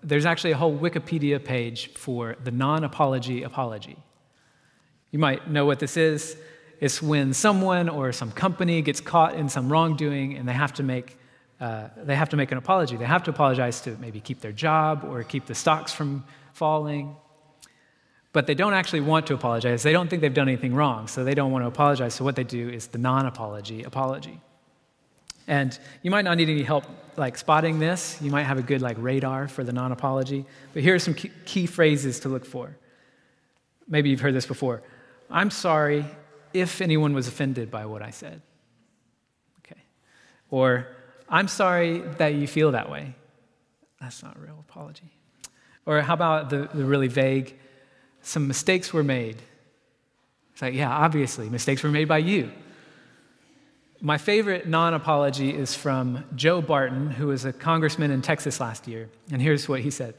there's 0.03 0.25
actually 0.25 0.51
a 0.51 0.57
whole 0.57 0.77
Wikipedia 0.77 1.43
page 1.43 1.93
for 1.93 2.35
the 2.43 2.51
non 2.51 2.83
apology 2.83 3.43
apology? 3.43 3.97
You 5.11 5.19
might 5.19 5.49
know 5.49 5.65
what 5.65 5.79
this 5.79 5.97
is. 5.97 6.37
It's 6.79 7.01
when 7.01 7.33
someone 7.33 7.89
or 7.89 8.11
some 8.11 8.31
company 8.31 8.81
gets 8.81 9.01
caught 9.01 9.35
in 9.35 9.49
some 9.49 9.69
wrongdoing 9.69 10.37
and 10.37 10.47
they 10.47 10.53
have 10.53 10.73
to 10.73 10.83
make 10.83 11.17
uh, 11.59 11.87
they 11.97 12.15
have 12.15 12.29
to 12.29 12.37
make 12.37 12.51
an 12.51 12.59
apology. 12.59 12.97
They 12.97 13.05
have 13.05 13.23
to 13.23 13.31
apologize 13.31 13.81
to 13.81 13.97
maybe 13.97 14.19
keep 14.19 14.41
their 14.41 14.51
job 14.51 15.03
or 15.03 15.23
keep 15.23 15.47
the 15.47 15.55
stocks 15.55 15.91
from 15.91 16.23
falling 16.53 17.15
but 18.37 18.45
they 18.45 18.53
don't 18.53 18.75
actually 18.75 19.01
want 19.01 19.25
to 19.25 19.33
apologize. 19.33 19.81
They 19.81 19.91
don't 19.91 20.09
think 20.11 20.21
they've 20.21 20.31
done 20.31 20.47
anything 20.47 20.75
wrong, 20.75 21.07
so 21.07 21.23
they 21.23 21.33
don't 21.33 21.51
want 21.51 21.63
to 21.63 21.67
apologize. 21.67 22.13
So 22.13 22.23
what 22.23 22.35
they 22.35 22.43
do 22.43 22.69
is 22.69 22.85
the 22.85 22.99
non 22.99 23.25
apology 23.25 23.81
apology. 23.81 24.39
And 25.47 25.75
you 26.03 26.11
might 26.11 26.23
not 26.23 26.37
need 26.37 26.47
any 26.47 26.61
help 26.61 26.83
like 27.15 27.35
spotting 27.35 27.79
this. 27.79 28.21
You 28.21 28.29
might 28.29 28.43
have 28.43 28.59
a 28.59 28.61
good 28.61 28.79
like 28.79 28.95
radar 28.99 29.47
for 29.47 29.63
the 29.63 29.73
non 29.73 29.91
apology. 29.91 30.45
But 30.73 30.83
here 30.83 30.93
are 30.93 30.99
some 30.99 31.15
key, 31.15 31.31
key 31.45 31.65
phrases 31.65 32.19
to 32.19 32.29
look 32.29 32.45
for. 32.45 32.77
Maybe 33.87 34.11
you've 34.11 34.21
heard 34.21 34.35
this 34.35 34.45
before. 34.45 34.83
I'm 35.31 35.49
sorry 35.49 36.05
if 36.59 36.81
anyone 36.81 37.13
was 37.13 37.27
offended 37.27 37.69
by 37.71 37.85
what 37.85 38.01
I 38.01 38.11
said. 38.11 38.41
Okay. 39.59 39.81
Or 40.49 40.87
I'm 41.29 41.47
sorry 41.47 41.99
that 42.17 42.35
you 42.35 42.47
feel 42.47 42.71
that 42.71 42.89
way. 42.89 43.15
That's 43.99 44.23
not 44.23 44.37
a 44.37 44.39
real 44.39 44.63
apology. 44.69 45.11
Or 45.85 46.01
how 46.01 46.13
about 46.13 46.49
the, 46.49 46.69
the 46.73 46.85
really 46.85 47.07
vague, 47.07 47.57
some 48.21 48.47
mistakes 48.47 48.93
were 48.93 49.03
made. 49.03 49.37
It's 50.53 50.61
like, 50.61 50.73
yeah, 50.73 50.91
obviously, 50.91 51.49
mistakes 51.49 51.83
were 51.83 51.89
made 51.89 52.07
by 52.07 52.17
you. 52.17 52.51
My 54.01 54.17
favorite 54.17 54.67
non 54.67 54.93
apology 54.93 55.49
is 55.49 55.73
from 55.73 56.23
Joe 56.35 56.61
Barton, 56.61 57.09
who 57.09 57.27
was 57.27 57.45
a 57.45 57.53
congressman 57.53 58.11
in 58.11 58.21
Texas 58.21 58.59
last 58.59 58.87
year. 58.87 59.09
And 59.31 59.41
here's 59.41 59.67
what 59.67 59.81
he 59.81 59.89
said 59.89 60.13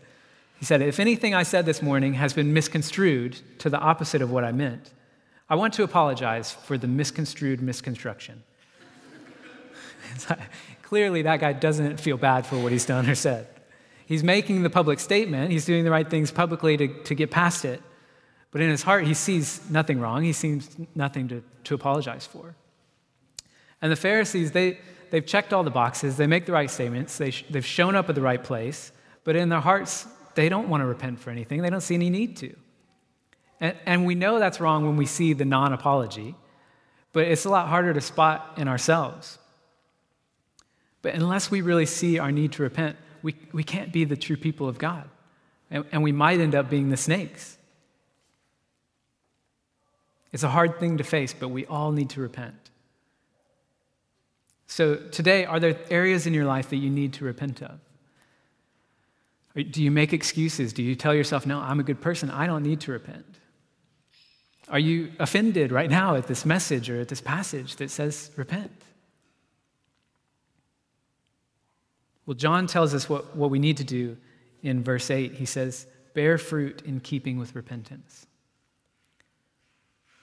He 0.59 0.64
said, 0.64 0.83
If 0.83 0.99
anything 0.99 1.35
I 1.35 1.42
said 1.42 1.66
this 1.66 1.83
morning 1.83 2.14
has 2.14 2.33
been 2.33 2.52
misconstrued 2.52 3.38
to 3.59 3.71
the 3.71 3.78
opposite 3.78 4.23
of 4.23 4.30
what 4.30 4.45
I 4.45 4.52
meant, 4.52 4.92
I 5.50 5.55
want 5.55 5.75
to 5.75 5.83
apologize 5.83 6.52
for 6.52 6.76
the 6.76 6.88
misconstrued 6.88 7.62
misconstruction. 7.62 8.43
Clearly, 10.83 11.23
that 11.23 11.40
guy 11.40 11.52
doesn't 11.52 12.00
feel 12.00 12.17
bad 12.17 12.47
for 12.47 12.59
what 12.59 12.73
he's 12.73 12.87
done 12.87 13.09
or 13.09 13.14
said. 13.14 13.47
He's 14.07 14.25
making 14.25 14.62
the 14.62 14.71
public 14.71 15.00
statement, 15.00 15.50
he's 15.50 15.64
doing 15.64 15.85
the 15.85 15.90
right 15.90 16.09
things 16.09 16.31
publicly 16.31 16.76
to, 16.76 16.88
to 17.05 17.14
get 17.14 17.31
past 17.31 17.64
it. 17.64 17.83
But 18.50 18.62
in 18.62 18.71
his 18.71 18.83
heart, 18.83 19.07
he 19.07 19.14
sees 19.14 19.61
nothing 19.71 20.00
wrong. 20.00 20.23
He 20.23 20.33
sees 20.33 20.75
nothing 20.95 21.28
to, 21.28 21.45
to 21.64 21.75
apologize 21.75 22.26
for. 22.26 22.55
And 23.83 23.93
the 23.93 23.97
Pharisees, 23.97 24.52
they, 24.52 24.81
they've 25.11 25.26
checked 25.26 25.52
all 25.52 25.62
the 25.62 25.71
boxes. 25.71 26.17
They 26.17 26.26
make 26.26 26.47
the 26.47 26.52
right 26.52 26.71
statements. 26.71 27.19
They, 27.19 27.33
they've 27.50 27.67
shown 27.67 27.95
up 27.95 28.09
at 28.09 28.14
the 28.14 28.23
right 28.23 28.43
place. 28.43 28.93
But 29.25 29.37
in 29.37 29.50
their 29.50 29.61
hearts, 29.61 30.07
they 30.35 30.49
don't 30.49 30.71
want 30.71 30.81
to 30.81 30.87
repent 30.87 31.21
for 31.21 31.31
anything. 31.31 31.61
They 31.61 31.69
don't 31.69 31.83
see 31.83 31.95
any 31.95 32.09
need 32.09 32.37
to. 32.38 32.57
And, 33.60 33.76
and 33.86 34.06
we 34.06 34.14
know 34.14 34.38
that's 34.38 34.60
wrong 34.60 34.86
when 34.86 34.96
we 34.96 35.06
see 35.06 35.32
the 35.32 35.44
non 35.44 35.72
apology, 35.72 36.34
but 37.12 37.26
it's 37.26 37.44
a 37.44 37.50
lot 37.50 37.68
harder 37.68 37.92
to 37.92 38.00
spot 38.00 38.54
in 38.56 38.68
ourselves. 38.68 39.38
But 41.02 41.14
unless 41.14 41.50
we 41.50 41.60
really 41.60 41.86
see 41.86 42.18
our 42.18 42.32
need 42.32 42.52
to 42.52 42.62
repent, 42.62 42.96
we, 43.22 43.34
we 43.52 43.64
can't 43.64 43.92
be 43.92 44.04
the 44.04 44.16
true 44.16 44.36
people 44.36 44.68
of 44.68 44.78
God. 44.78 45.08
And, 45.70 45.84
and 45.92 46.02
we 46.02 46.12
might 46.12 46.40
end 46.40 46.54
up 46.54 46.70
being 46.70 46.90
the 46.90 46.96
snakes. 46.96 47.56
It's 50.32 50.42
a 50.42 50.48
hard 50.48 50.78
thing 50.78 50.98
to 50.98 51.04
face, 51.04 51.34
but 51.38 51.48
we 51.48 51.66
all 51.66 51.92
need 51.92 52.10
to 52.10 52.20
repent. 52.20 52.70
So, 54.66 54.96
today, 54.96 55.46
are 55.46 55.58
there 55.58 55.78
areas 55.90 56.26
in 56.26 56.34
your 56.34 56.44
life 56.44 56.68
that 56.70 56.76
you 56.76 56.90
need 56.90 57.14
to 57.14 57.24
repent 57.24 57.62
of? 57.62 57.80
Do 59.54 59.82
you 59.82 59.90
make 59.90 60.12
excuses? 60.12 60.74
Do 60.74 60.82
you 60.82 60.94
tell 60.94 61.14
yourself, 61.14 61.46
no, 61.46 61.58
I'm 61.58 61.80
a 61.80 61.82
good 61.82 62.00
person, 62.00 62.30
I 62.30 62.46
don't 62.46 62.62
need 62.62 62.80
to 62.82 62.92
repent? 62.92 63.24
Are 64.70 64.78
you 64.78 65.12
offended 65.18 65.72
right 65.72 65.90
now 65.90 66.14
at 66.14 66.26
this 66.26 66.44
message 66.44 66.90
or 66.90 67.00
at 67.00 67.08
this 67.08 67.20
passage 67.20 67.76
that 67.76 67.90
says 67.90 68.30
repent? 68.37 68.70
Well, 72.26 72.34
John 72.34 72.66
tells 72.66 72.94
us 72.94 73.08
what, 73.08 73.34
what 73.34 73.50
we 73.50 73.58
need 73.58 73.78
to 73.78 73.84
do 73.84 74.18
in 74.62 74.82
verse 74.82 75.10
8. 75.10 75.32
He 75.32 75.46
says, 75.46 75.87
bear 76.12 76.37
fruit 76.37 76.82
in 76.82 77.00
keeping 77.00 77.38
with 77.38 77.54
repentance. 77.54 78.26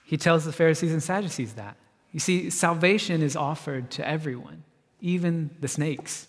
He 0.04 0.16
tells 0.16 0.44
the 0.44 0.52
Pharisees 0.52 0.92
and 0.92 1.02
Sadducees 1.02 1.54
that. 1.54 1.76
You 2.12 2.20
see, 2.20 2.50
salvation 2.50 3.22
is 3.22 3.34
offered 3.34 3.90
to 3.92 4.08
everyone, 4.08 4.62
even 5.00 5.50
the 5.60 5.66
snakes, 5.66 6.28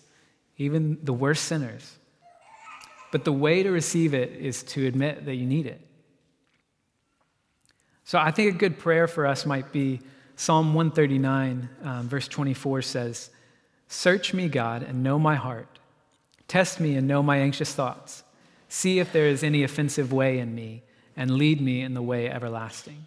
even 0.56 0.98
the 1.04 1.12
worst 1.12 1.44
sinners. 1.44 1.96
But 3.12 3.24
the 3.24 3.32
way 3.32 3.62
to 3.62 3.70
receive 3.70 4.14
it 4.14 4.32
is 4.32 4.64
to 4.64 4.86
admit 4.86 5.26
that 5.26 5.36
you 5.36 5.46
need 5.46 5.66
it. 5.66 5.87
So 8.08 8.18
I 8.18 8.30
think 8.30 8.54
a 8.54 8.56
good 8.56 8.78
prayer 8.78 9.06
for 9.06 9.26
us 9.26 9.44
might 9.44 9.70
be 9.70 10.00
Psalm 10.34 10.72
139, 10.72 11.68
um, 11.84 12.08
verse 12.08 12.26
24 12.26 12.80
says, 12.80 13.28
Search 13.86 14.32
me, 14.32 14.48
God, 14.48 14.82
and 14.82 15.02
know 15.02 15.18
my 15.18 15.34
heart. 15.34 15.78
Test 16.46 16.80
me 16.80 16.96
and 16.96 17.06
know 17.06 17.22
my 17.22 17.36
anxious 17.36 17.74
thoughts. 17.74 18.24
See 18.70 18.98
if 18.98 19.12
there 19.12 19.26
is 19.26 19.44
any 19.44 19.62
offensive 19.62 20.10
way 20.10 20.38
in 20.38 20.54
me, 20.54 20.84
and 21.18 21.32
lead 21.32 21.60
me 21.60 21.82
in 21.82 21.92
the 21.92 22.00
way 22.00 22.30
everlasting. 22.30 23.04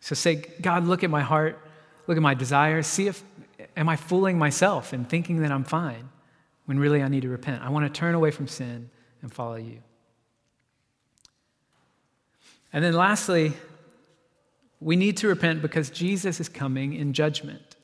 So 0.00 0.14
say, 0.14 0.36
God, 0.62 0.86
look 0.86 1.04
at 1.04 1.10
my 1.10 1.20
heart, 1.20 1.58
look 2.06 2.16
at 2.16 2.22
my 2.22 2.32
desires, 2.32 2.86
see 2.86 3.08
if, 3.08 3.22
am 3.76 3.90
I 3.90 3.96
fooling 3.96 4.38
myself 4.38 4.94
and 4.94 5.06
thinking 5.06 5.42
that 5.42 5.52
I'm 5.52 5.64
fine 5.64 6.08
when 6.64 6.78
really 6.78 7.02
I 7.02 7.08
need 7.08 7.24
to 7.24 7.28
repent? 7.28 7.62
I 7.62 7.68
want 7.68 7.84
to 7.84 8.00
turn 8.00 8.14
away 8.14 8.30
from 8.30 8.48
sin 8.48 8.88
and 9.20 9.30
follow 9.30 9.56
you. 9.56 9.80
And 12.72 12.82
then 12.82 12.94
lastly, 12.94 13.52
we 14.82 14.96
need 14.96 15.16
to 15.18 15.28
repent 15.28 15.62
because 15.62 15.90
Jesus 15.90 16.40
is 16.40 16.48
coming 16.48 16.92
in 16.92 17.12
judgment. 17.12 17.76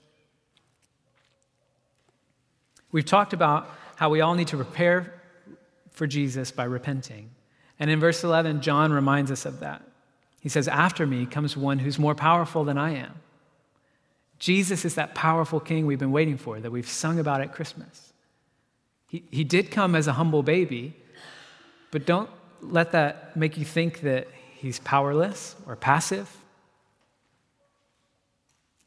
We've 2.91 3.05
talked 3.05 3.33
about 3.33 3.71
how 3.97 4.11
we 4.11 4.21
all 4.21 4.35
need 4.35 4.49
to 4.49 4.57
prepare 4.57 5.15
for 5.93 6.07
Jesus 6.07 6.51
by 6.51 6.65
repenting. 6.65 7.31
And 7.79 7.91
in 7.91 8.01
verse 8.01 8.25
11, 8.25 8.63
John 8.63 8.93
reminds 8.93 9.31
us 9.31 9.47
of 9.47 9.61
that. 9.61 9.83
He 10.41 10.49
says, 10.49 10.69
After 10.69 11.07
me 11.07 11.27
comes 11.27 11.57
one 11.57 11.79
who's 11.79 11.99
more 11.99 12.15
powerful 12.15 12.65
than 12.65 12.79
I 12.79 12.95
am. 12.95 13.15
Jesus 14.39 14.85
is 14.85 14.95
that 14.95 15.15
powerful 15.15 15.61
king 15.61 15.87
we've 15.87 15.99
been 15.99 16.13
waiting 16.13 16.37
for, 16.37 16.61
that 16.61 16.71
we've 16.71 16.89
sung 16.89 17.19
about 17.19 17.41
at 17.41 17.53
Christmas. 17.53 18.13
He, 19.09 19.25
he 19.31 19.43
did 19.43 19.71
come 19.71 19.95
as 19.95 20.07
a 20.07 20.13
humble 20.13 20.43
baby, 20.43 20.95
but 21.91 22.07
don't 22.07 22.31
let 22.61 22.93
that 22.93 23.37
make 23.37 23.57
you 23.57 23.65
think 23.65 24.01
that 24.03 24.29
he's 24.55 24.79
powerless 24.81 25.57
or 25.67 25.75
passive. 25.77 26.38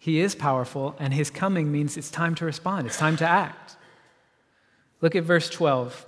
He 0.01 0.19
is 0.19 0.33
powerful, 0.33 0.95
and 0.97 1.13
his 1.13 1.29
coming 1.29 1.71
means 1.71 1.95
it's 1.95 2.09
time 2.09 2.33
to 2.35 2.45
respond, 2.45 2.87
it's 2.87 2.97
time 2.97 3.17
to 3.17 3.27
act. 3.27 3.75
Look 4.99 5.15
at 5.15 5.25
verse 5.25 5.47
12 5.47 6.07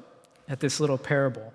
at 0.50 0.60
this 0.60 0.80
little 0.80 0.98
parable. 0.98 1.54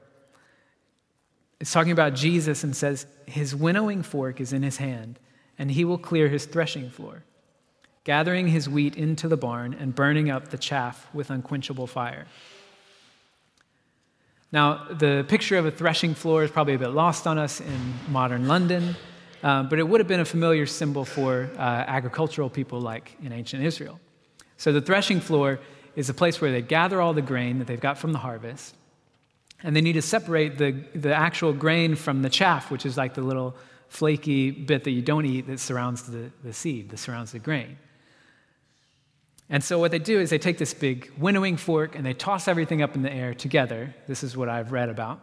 It's 1.59 1.73
talking 1.73 1.91
about 1.91 2.15
Jesus 2.15 2.63
and 2.63 2.77
says, 2.77 3.09
His 3.27 3.57
winnowing 3.57 4.05
fork 4.05 4.41
is 4.41 4.53
in 4.53 4.63
his 4.63 4.77
hand, 4.77 5.19
and 5.59 5.73
he 5.73 5.85
will 5.85 5.99
clear 5.99 6.29
his 6.29 6.47
threshing 6.47 6.91
floor, 6.91 7.25
gathering 8.05 8.47
his 8.47 8.69
wheat 8.69 8.95
into 8.95 9.27
the 9.27 9.37
barn 9.37 9.75
and 9.75 9.93
burning 9.93 10.31
up 10.31 10.47
the 10.47 10.59
chaff 10.59 11.09
with 11.13 11.31
unquenchable 11.31 11.89
fire. 11.89 12.29
Now, 14.53 14.87
the 14.93 15.25
picture 15.27 15.59
of 15.59 15.67
a 15.67 15.73
threshing 15.73 16.15
floor 16.15 16.45
is 16.45 16.53
probably 16.53 16.75
a 16.75 16.79
bit 16.79 16.91
lost 16.91 17.27
on 17.27 17.37
us 17.37 17.61
in 17.61 17.95
modern 18.09 18.47
London. 18.47 18.95
Um, 19.43 19.69
but 19.69 19.79
it 19.79 19.89
would 19.89 20.01
have 20.01 20.09
been 20.09 20.21
a 20.21 20.25
familiar 20.25 20.67
symbol 20.67 21.05
for 21.05 21.49
uh, 21.57 21.61
agricultural 21.61 22.51
people 22.51 22.81
like 22.81 23.17
in 23.23 23.33
ancient 23.33 23.63
Israel. 23.63 24.01
So 24.57 24.73
the 24.73 24.81
threshing 24.81 25.21
floor 25.21 25.61
is 25.95 26.09
a 26.09 26.15
place 26.15 26.41
where 26.41 26.51
they 26.51 26.63
gather 26.63 27.01
all 27.01 27.15
the 27.15 27.23
grain 27.23 27.59
that 27.59 27.67
they've 27.67 27.81
got 27.81 27.99
from 27.99 28.13
the 28.13 28.19
harvest, 28.19 28.75
and 29.63 29.75
they 29.75 29.81
need 29.81 29.95
to 29.95 30.03
separate 30.03 30.59
the, 30.59 30.73
the 30.95 31.15
actual 31.15 31.53
grain 31.53 31.95
from 31.95 32.23
the 32.23 32.31
chaff, 32.31 32.71
which 32.71 32.85
is 32.85 32.97
like 32.97 33.15
the 33.15 33.23
little 33.23 33.57
flaky 33.89 34.51
bit 34.51 34.85
that 34.85 34.91
you 34.91 35.03
don't 35.03 35.25
eat 35.27 35.47
that 35.47 35.59
surrounds 35.59 36.03
the, 36.03 36.31
the 36.45 36.53
seed, 36.53 36.91
that 36.91 36.99
surrounds 36.99 37.33
the 37.33 37.39
grain. 37.39 37.77
And 39.51 39.65
so 39.65 39.79
what 39.79 39.91
they 39.91 39.99
do 39.99 40.21
is 40.21 40.31
they 40.31 40.39
take 40.39 40.59
this 40.59 40.75
big 40.75 41.11
winnowing 41.17 41.57
fork 41.57 41.97
and 41.97 42.05
they 42.05 42.13
toss 42.13 42.49
everything 42.49 42.83
up 42.83 42.95
in 42.95 43.03
the 43.03 43.13
air 43.13 43.33
together. 43.33 43.95
This 44.07 44.23
is 44.23 44.37
what 44.37 44.49
I've 44.49 44.73
read 44.73 44.91
about. 44.91 45.21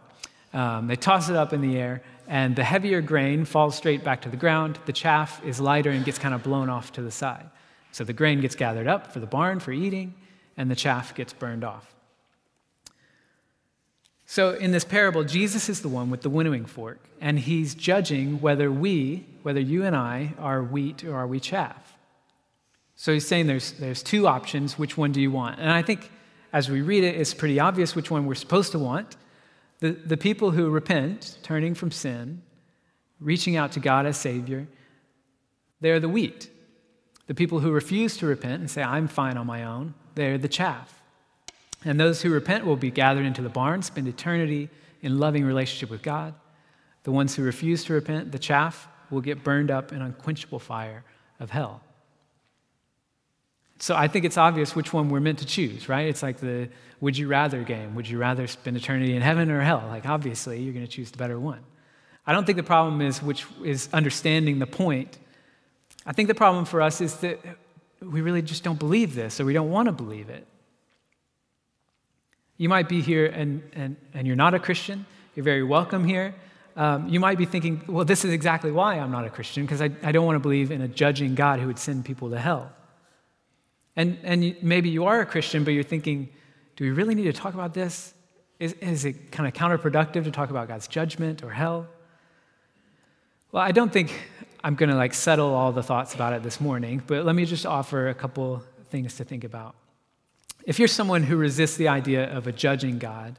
Um, 0.52 0.88
they 0.88 0.96
toss 0.96 1.28
it 1.28 1.36
up 1.36 1.52
in 1.52 1.60
the 1.60 1.78
air, 1.78 2.02
and 2.28 2.56
the 2.56 2.64
heavier 2.64 3.00
grain 3.00 3.44
falls 3.44 3.76
straight 3.76 4.02
back 4.02 4.22
to 4.22 4.28
the 4.28 4.36
ground. 4.36 4.78
The 4.86 4.92
chaff 4.92 5.44
is 5.44 5.60
lighter 5.60 5.90
and 5.90 6.04
gets 6.04 6.18
kind 6.18 6.34
of 6.34 6.42
blown 6.42 6.68
off 6.68 6.92
to 6.92 7.02
the 7.02 7.10
side. 7.10 7.48
So 7.92 8.04
the 8.04 8.12
grain 8.12 8.40
gets 8.40 8.54
gathered 8.54 8.86
up 8.86 9.12
for 9.12 9.20
the 9.20 9.26
barn 9.26 9.60
for 9.60 9.72
eating, 9.72 10.14
and 10.56 10.70
the 10.70 10.76
chaff 10.76 11.14
gets 11.14 11.32
burned 11.32 11.64
off. 11.64 11.94
So 14.26 14.54
in 14.54 14.72
this 14.72 14.84
parable, 14.84 15.22
Jesus 15.22 15.68
is 15.68 15.82
the 15.82 15.88
one 15.88 16.10
with 16.10 16.22
the 16.22 16.30
winnowing 16.30 16.66
fork, 16.66 16.98
and 17.20 17.38
he's 17.38 17.74
judging 17.74 18.40
whether 18.40 18.70
we, 18.72 19.24
whether 19.42 19.60
you 19.60 19.84
and 19.84 19.94
I, 19.94 20.34
are 20.38 20.62
wheat 20.62 21.04
or 21.04 21.14
are 21.14 21.26
we 21.26 21.38
chaff. 21.38 21.96
So 22.96 23.12
he's 23.12 23.26
saying 23.26 23.46
there's, 23.46 23.72
there's 23.72 24.02
two 24.02 24.26
options. 24.26 24.78
Which 24.78 24.96
one 24.96 25.12
do 25.12 25.20
you 25.20 25.30
want? 25.30 25.60
And 25.60 25.70
I 25.70 25.82
think 25.82 26.10
as 26.52 26.70
we 26.70 26.80
read 26.80 27.04
it, 27.04 27.14
it's 27.14 27.34
pretty 27.34 27.60
obvious 27.60 27.94
which 27.94 28.10
one 28.10 28.26
we're 28.26 28.34
supposed 28.34 28.72
to 28.72 28.78
want. 28.78 29.16
The, 29.80 29.90
the 29.92 30.16
people 30.16 30.52
who 30.52 30.70
repent, 30.70 31.38
turning 31.42 31.74
from 31.74 31.90
sin, 31.90 32.42
reaching 33.20 33.56
out 33.56 33.72
to 33.72 33.80
God 33.80 34.06
as 34.06 34.16
Savior, 34.16 34.66
they're 35.80 36.00
the 36.00 36.08
wheat. 36.08 36.50
The 37.26 37.34
people 37.34 37.60
who 37.60 37.72
refuse 37.72 38.16
to 38.18 38.26
repent 38.26 38.60
and 38.60 38.70
say, 38.70 38.82
I'm 38.82 39.08
fine 39.08 39.36
on 39.36 39.46
my 39.46 39.64
own, 39.64 39.94
they're 40.14 40.38
the 40.38 40.48
chaff. 40.48 41.02
And 41.84 42.00
those 42.00 42.22
who 42.22 42.30
repent 42.30 42.64
will 42.64 42.76
be 42.76 42.90
gathered 42.90 43.26
into 43.26 43.42
the 43.42 43.48
barn, 43.48 43.82
spend 43.82 44.08
eternity 44.08 44.70
in 45.02 45.18
loving 45.18 45.44
relationship 45.44 45.90
with 45.90 46.02
God. 46.02 46.34
The 47.04 47.12
ones 47.12 47.36
who 47.36 47.42
refuse 47.42 47.84
to 47.84 47.92
repent, 47.92 48.32
the 48.32 48.38
chaff, 48.38 48.88
will 49.10 49.20
get 49.20 49.44
burned 49.44 49.70
up 49.70 49.92
in 49.92 50.02
unquenchable 50.02 50.58
fire 50.58 51.04
of 51.38 51.50
hell. 51.50 51.82
So 53.78 53.94
I 53.94 54.08
think 54.08 54.24
it's 54.24 54.38
obvious 54.38 54.74
which 54.74 54.92
one 54.92 55.08
we're 55.10 55.20
meant 55.20 55.40
to 55.40 55.46
choose, 55.46 55.88
right? 55.88 56.08
It's 56.08 56.22
like 56.22 56.38
the 56.38 56.68
would 57.00 57.16
you 57.16 57.28
rather 57.28 57.62
game. 57.62 57.94
Would 57.94 58.08
you 58.08 58.18
rather 58.18 58.46
spend 58.46 58.76
eternity 58.76 59.14
in 59.14 59.22
heaven 59.22 59.50
or 59.50 59.60
hell? 59.60 59.84
Like, 59.86 60.06
obviously, 60.06 60.62
you're 60.62 60.72
going 60.72 60.86
to 60.86 60.90
choose 60.90 61.10
the 61.10 61.18
better 61.18 61.38
one. 61.38 61.60
I 62.26 62.32
don't 62.32 62.44
think 62.44 62.56
the 62.56 62.62
problem 62.62 63.00
is 63.02 63.22
which 63.22 63.46
is 63.62 63.88
understanding 63.92 64.58
the 64.58 64.66
point. 64.66 65.18
I 66.06 66.12
think 66.12 66.28
the 66.28 66.34
problem 66.34 66.64
for 66.64 66.80
us 66.80 67.00
is 67.00 67.16
that 67.18 67.38
we 68.00 68.20
really 68.20 68.42
just 68.42 68.64
don't 68.64 68.78
believe 68.78 69.14
this 69.14 69.40
or 69.40 69.44
we 69.44 69.52
don't 69.52 69.70
want 69.70 69.86
to 69.86 69.92
believe 69.92 70.30
it. 70.30 70.46
You 72.56 72.68
might 72.68 72.88
be 72.88 73.02
here 73.02 73.26
and, 73.26 73.62
and, 73.74 73.96
and 74.14 74.26
you're 74.26 74.36
not 74.36 74.54
a 74.54 74.58
Christian. 74.58 75.04
You're 75.34 75.44
very 75.44 75.62
welcome 75.62 76.04
here. 76.04 76.34
Um, 76.76 77.08
you 77.08 77.20
might 77.20 77.38
be 77.38 77.44
thinking, 77.44 77.82
well, 77.86 78.04
this 78.04 78.24
is 78.24 78.32
exactly 78.32 78.70
why 78.70 78.98
I'm 78.98 79.10
not 79.10 79.24
a 79.24 79.30
Christian, 79.30 79.64
because 79.64 79.80
I, 79.80 79.90
I 80.02 80.12
don't 80.12 80.26
want 80.26 80.36
to 80.36 80.40
believe 80.40 80.70
in 80.70 80.80
a 80.82 80.88
judging 80.88 81.34
God 81.34 81.60
who 81.60 81.66
would 81.66 81.78
send 81.78 82.04
people 82.04 82.30
to 82.30 82.38
hell. 82.38 82.70
And, 83.96 84.18
and 84.22 84.56
maybe 84.62 84.90
you 84.90 85.06
are 85.06 85.20
a 85.20 85.26
Christian, 85.26 85.64
but 85.64 85.72
you're 85.72 85.82
thinking, 85.82 86.28
do 86.76 86.84
we 86.84 86.90
really 86.90 87.14
need 87.14 87.24
to 87.24 87.32
talk 87.32 87.54
about 87.54 87.72
this? 87.72 88.12
Is, 88.58 88.74
is 88.74 89.04
it 89.04 89.32
kind 89.32 89.48
of 89.48 89.54
counterproductive 89.54 90.24
to 90.24 90.30
talk 90.30 90.50
about 90.50 90.68
God's 90.68 90.86
judgment 90.86 91.42
or 91.42 91.50
hell? 91.50 91.86
Well, 93.52 93.62
I 93.62 93.72
don't 93.72 93.92
think 93.92 94.12
I'm 94.62 94.74
going 94.74 94.90
to 94.90 94.96
like 94.96 95.14
settle 95.14 95.54
all 95.54 95.72
the 95.72 95.82
thoughts 95.82 96.14
about 96.14 96.34
it 96.34 96.42
this 96.42 96.60
morning, 96.60 97.02
but 97.06 97.24
let 97.24 97.34
me 97.34 97.46
just 97.46 97.64
offer 97.64 98.08
a 98.08 98.14
couple 98.14 98.62
things 98.90 99.16
to 99.16 99.24
think 99.24 99.44
about. 99.44 99.74
If 100.64 100.78
you're 100.78 100.88
someone 100.88 101.22
who 101.22 101.36
resists 101.36 101.76
the 101.76 101.88
idea 101.88 102.30
of 102.36 102.46
a 102.46 102.52
judging 102.52 102.98
God, 102.98 103.38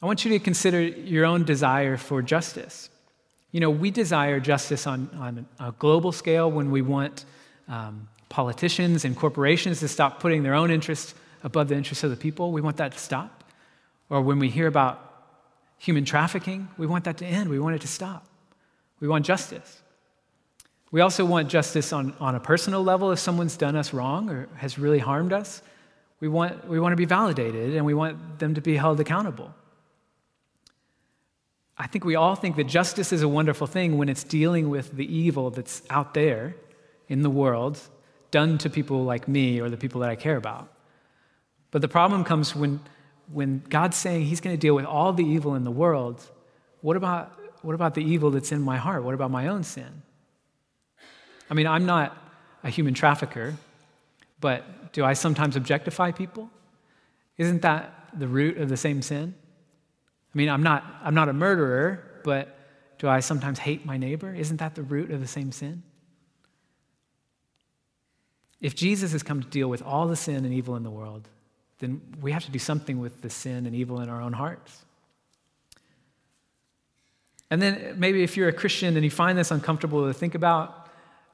I 0.00 0.06
want 0.06 0.24
you 0.24 0.30
to 0.30 0.38
consider 0.38 0.80
your 0.80 1.24
own 1.24 1.44
desire 1.44 1.96
for 1.96 2.22
justice. 2.22 2.90
You 3.50 3.60
know, 3.60 3.70
we 3.70 3.90
desire 3.90 4.40
justice 4.40 4.86
on, 4.86 5.10
on 5.18 5.46
a 5.60 5.72
global 5.72 6.12
scale 6.12 6.50
when 6.50 6.70
we 6.70 6.80
want 6.80 7.24
um, 7.68 8.08
politicians 8.32 9.04
and 9.04 9.14
corporations 9.14 9.80
to 9.80 9.88
stop 9.88 10.18
putting 10.18 10.42
their 10.42 10.54
own 10.54 10.70
interests 10.70 11.14
above 11.44 11.68
the 11.68 11.76
interests 11.76 12.02
of 12.02 12.10
the 12.10 12.16
people. 12.16 12.50
We 12.50 12.62
want 12.62 12.78
that 12.78 12.92
to 12.92 12.98
stop. 12.98 13.44
Or 14.08 14.22
when 14.22 14.38
we 14.38 14.48
hear 14.48 14.66
about 14.66 14.98
human 15.78 16.04
trafficking, 16.04 16.68
we 16.78 16.86
want 16.86 17.04
that 17.04 17.18
to 17.18 17.26
end. 17.26 17.50
We 17.50 17.60
want 17.60 17.76
it 17.76 17.82
to 17.82 17.88
stop. 17.88 18.26
We 19.00 19.06
want 19.06 19.26
justice. 19.26 19.82
We 20.90 21.02
also 21.02 21.24
want 21.26 21.48
justice 21.48 21.92
on, 21.92 22.14
on 22.20 22.34
a 22.34 22.40
personal 22.40 22.82
level 22.82 23.12
if 23.12 23.18
someone's 23.18 23.56
done 23.56 23.76
us 23.76 23.92
wrong 23.92 24.30
or 24.30 24.48
has 24.56 24.78
really 24.78 24.98
harmed 24.98 25.32
us. 25.32 25.62
We 26.20 26.28
want, 26.28 26.66
we 26.66 26.80
want 26.80 26.92
to 26.92 26.96
be 26.96 27.04
validated 27.04 27.74
and 27.76 27.84
we 27.84 27.94
want 27.94 28.38
them 28.38 28.54
to 28.54 28.60
be 28.60 28.76
held 28.76 28.98
accountable. 28.98 29.54
I 31.76 31.86
think 31.86 32.04
we 32.04 32.14
all 32.14 32.34
think 32.34 32.56
that 32.56 32.64
justice 32.64 33.12
is 33.12 33.22
a 33.22 33.28
wonderful 33.28 33.66
thing 33.66 33.98
when 33.98 34.08
it's 34.08 34.24
dealing 34.24 34.70
with 34.70 34.96
the 34.96 35.06
evil 35.14 35.50
that's 35.50 35.82
out 35.90 36.14
there 36.14 36.54
in 37.08 37.22
the 37.22 37.30
world 37.30 37.80
done 38.32 38.58
to 38.58 38.68
people 38.68 39.04
like 39.04 39.28
me 39.28 39.60
or 39.60 39.70
the 39.70 39.76
people 39.76 40.00
that 40.00 40.10
I 40.10 40.16
care 40.16 40.36
about. 40.36 40.68
But 41.70 41.82
the 41.82 41.88
problem 41.88 42.24
comes 42.24 42.56
when, 42.56 42.80
when 43.32 43.62
God's 43.68 43.96
saying 43.96 44.24
He's 44.24 44.40
going 44.40 44.56
to 44.56 44.60
deal 44.60 44.74
with 44.74 44.84
all 44.84 45.12
the 45.12 45.24
evil 45.24 45.54
in 45.54 45.62
the 45.62 45.70
world. 45.70 46.20
What 46.80 46.96
about, 46.96 47.38
what 47.62 47.76
about 47.76 47.94
the 47.94 48.02
evil 48.02 48.32
that's 48.32 48.50
in 48.50 48.60
my 48.60 48.76
heart? 48.76 49.04
What 49.04 49.14
about 49.14 49.30
my 49.30 49.46
own 49.46 49.62
sin? 49.62 50.02
I 51.48 51.54
mean, 51.54 51.68
I'm 51.68 51.86
not 51.86 52.16
a 52.64 52.70
human 52.70 52.94
trafficker, 52.94 53.54
but 54.40 54.92
do 54.92 55.04
I 55.04 55.12
sometimes 55.12 55.54
objectify 55.54 56.10
people? 56.10 56.50
Isn't 57.38 57.62
that 57.62 58.08
the 58.18 58.26
root 58.26 58.58
of 58.58 58.68
the 58.68 58.76
same 58.76 59.02
sin? 59.02 59.34
I 60.34 60.38
mean, 60.38 60.48
I'm 60.48 60.62
not, 60.62 60.84
I'm 61.02 61.14
not 61.14 61.28
a 61.28 61.32
murderer, 61.32 62.20
but 62.24 62.58
do 62.98 63.08
I 63.08 63.20
sometimes 63.20 63.58
hate 63.58 63.84
my 63.84 63.96
neighbor? 63.96 64.34
Isn't 64.34 64.58
that 64.58 64.74
the 64.74 64.82
root 64.82 65.10
of 65.10 65.20
the 65.20 65.26
same 65.26 65.52
sin? 65.52 65.82
If 68.62 68.76
Jesus 68.76 69.10
has 69.12 69.24
come 69.24 69.42
to 69.42 69.48
deal 69.48 69.68
with 69.68 69.82
all 69.82 70.06
the 70.06 70.16
sin 70.16 70.44
and 70.44 70.54
evil 70.54 70.76
in 70.76 70.84
the 70.84 70.90
world, 70.90 71.28
then 71.80 72.00
we 72.20 72.30
have 72.30 72.44
to 72.44 72.50
do 72.52 72.60
something 72.60 73.00
with 73.00 73.20
the 73.20 73.28
sin 73.28 73.66
and 73.66 73.74
evil 73.74 74.00
in 74.00 74.08
our 74.08 74.22
own 74.22 74.32
hearts. 74.32 74.84
And 77.50 77.60
then 77.60 77.96
maybe 77.98 78.22
if 78.22 78.36
you're 78.36 78.48
a 78.48 78.52
Christian 78.52 78.96
and 78.96 79.04
you 79.04 79.10
find 79.10 79.36
this 79.36 79.50
uncomfortable 79.50 80.06
to 80.06 80.14
think 80.14 80.36
about, 80.36 80.88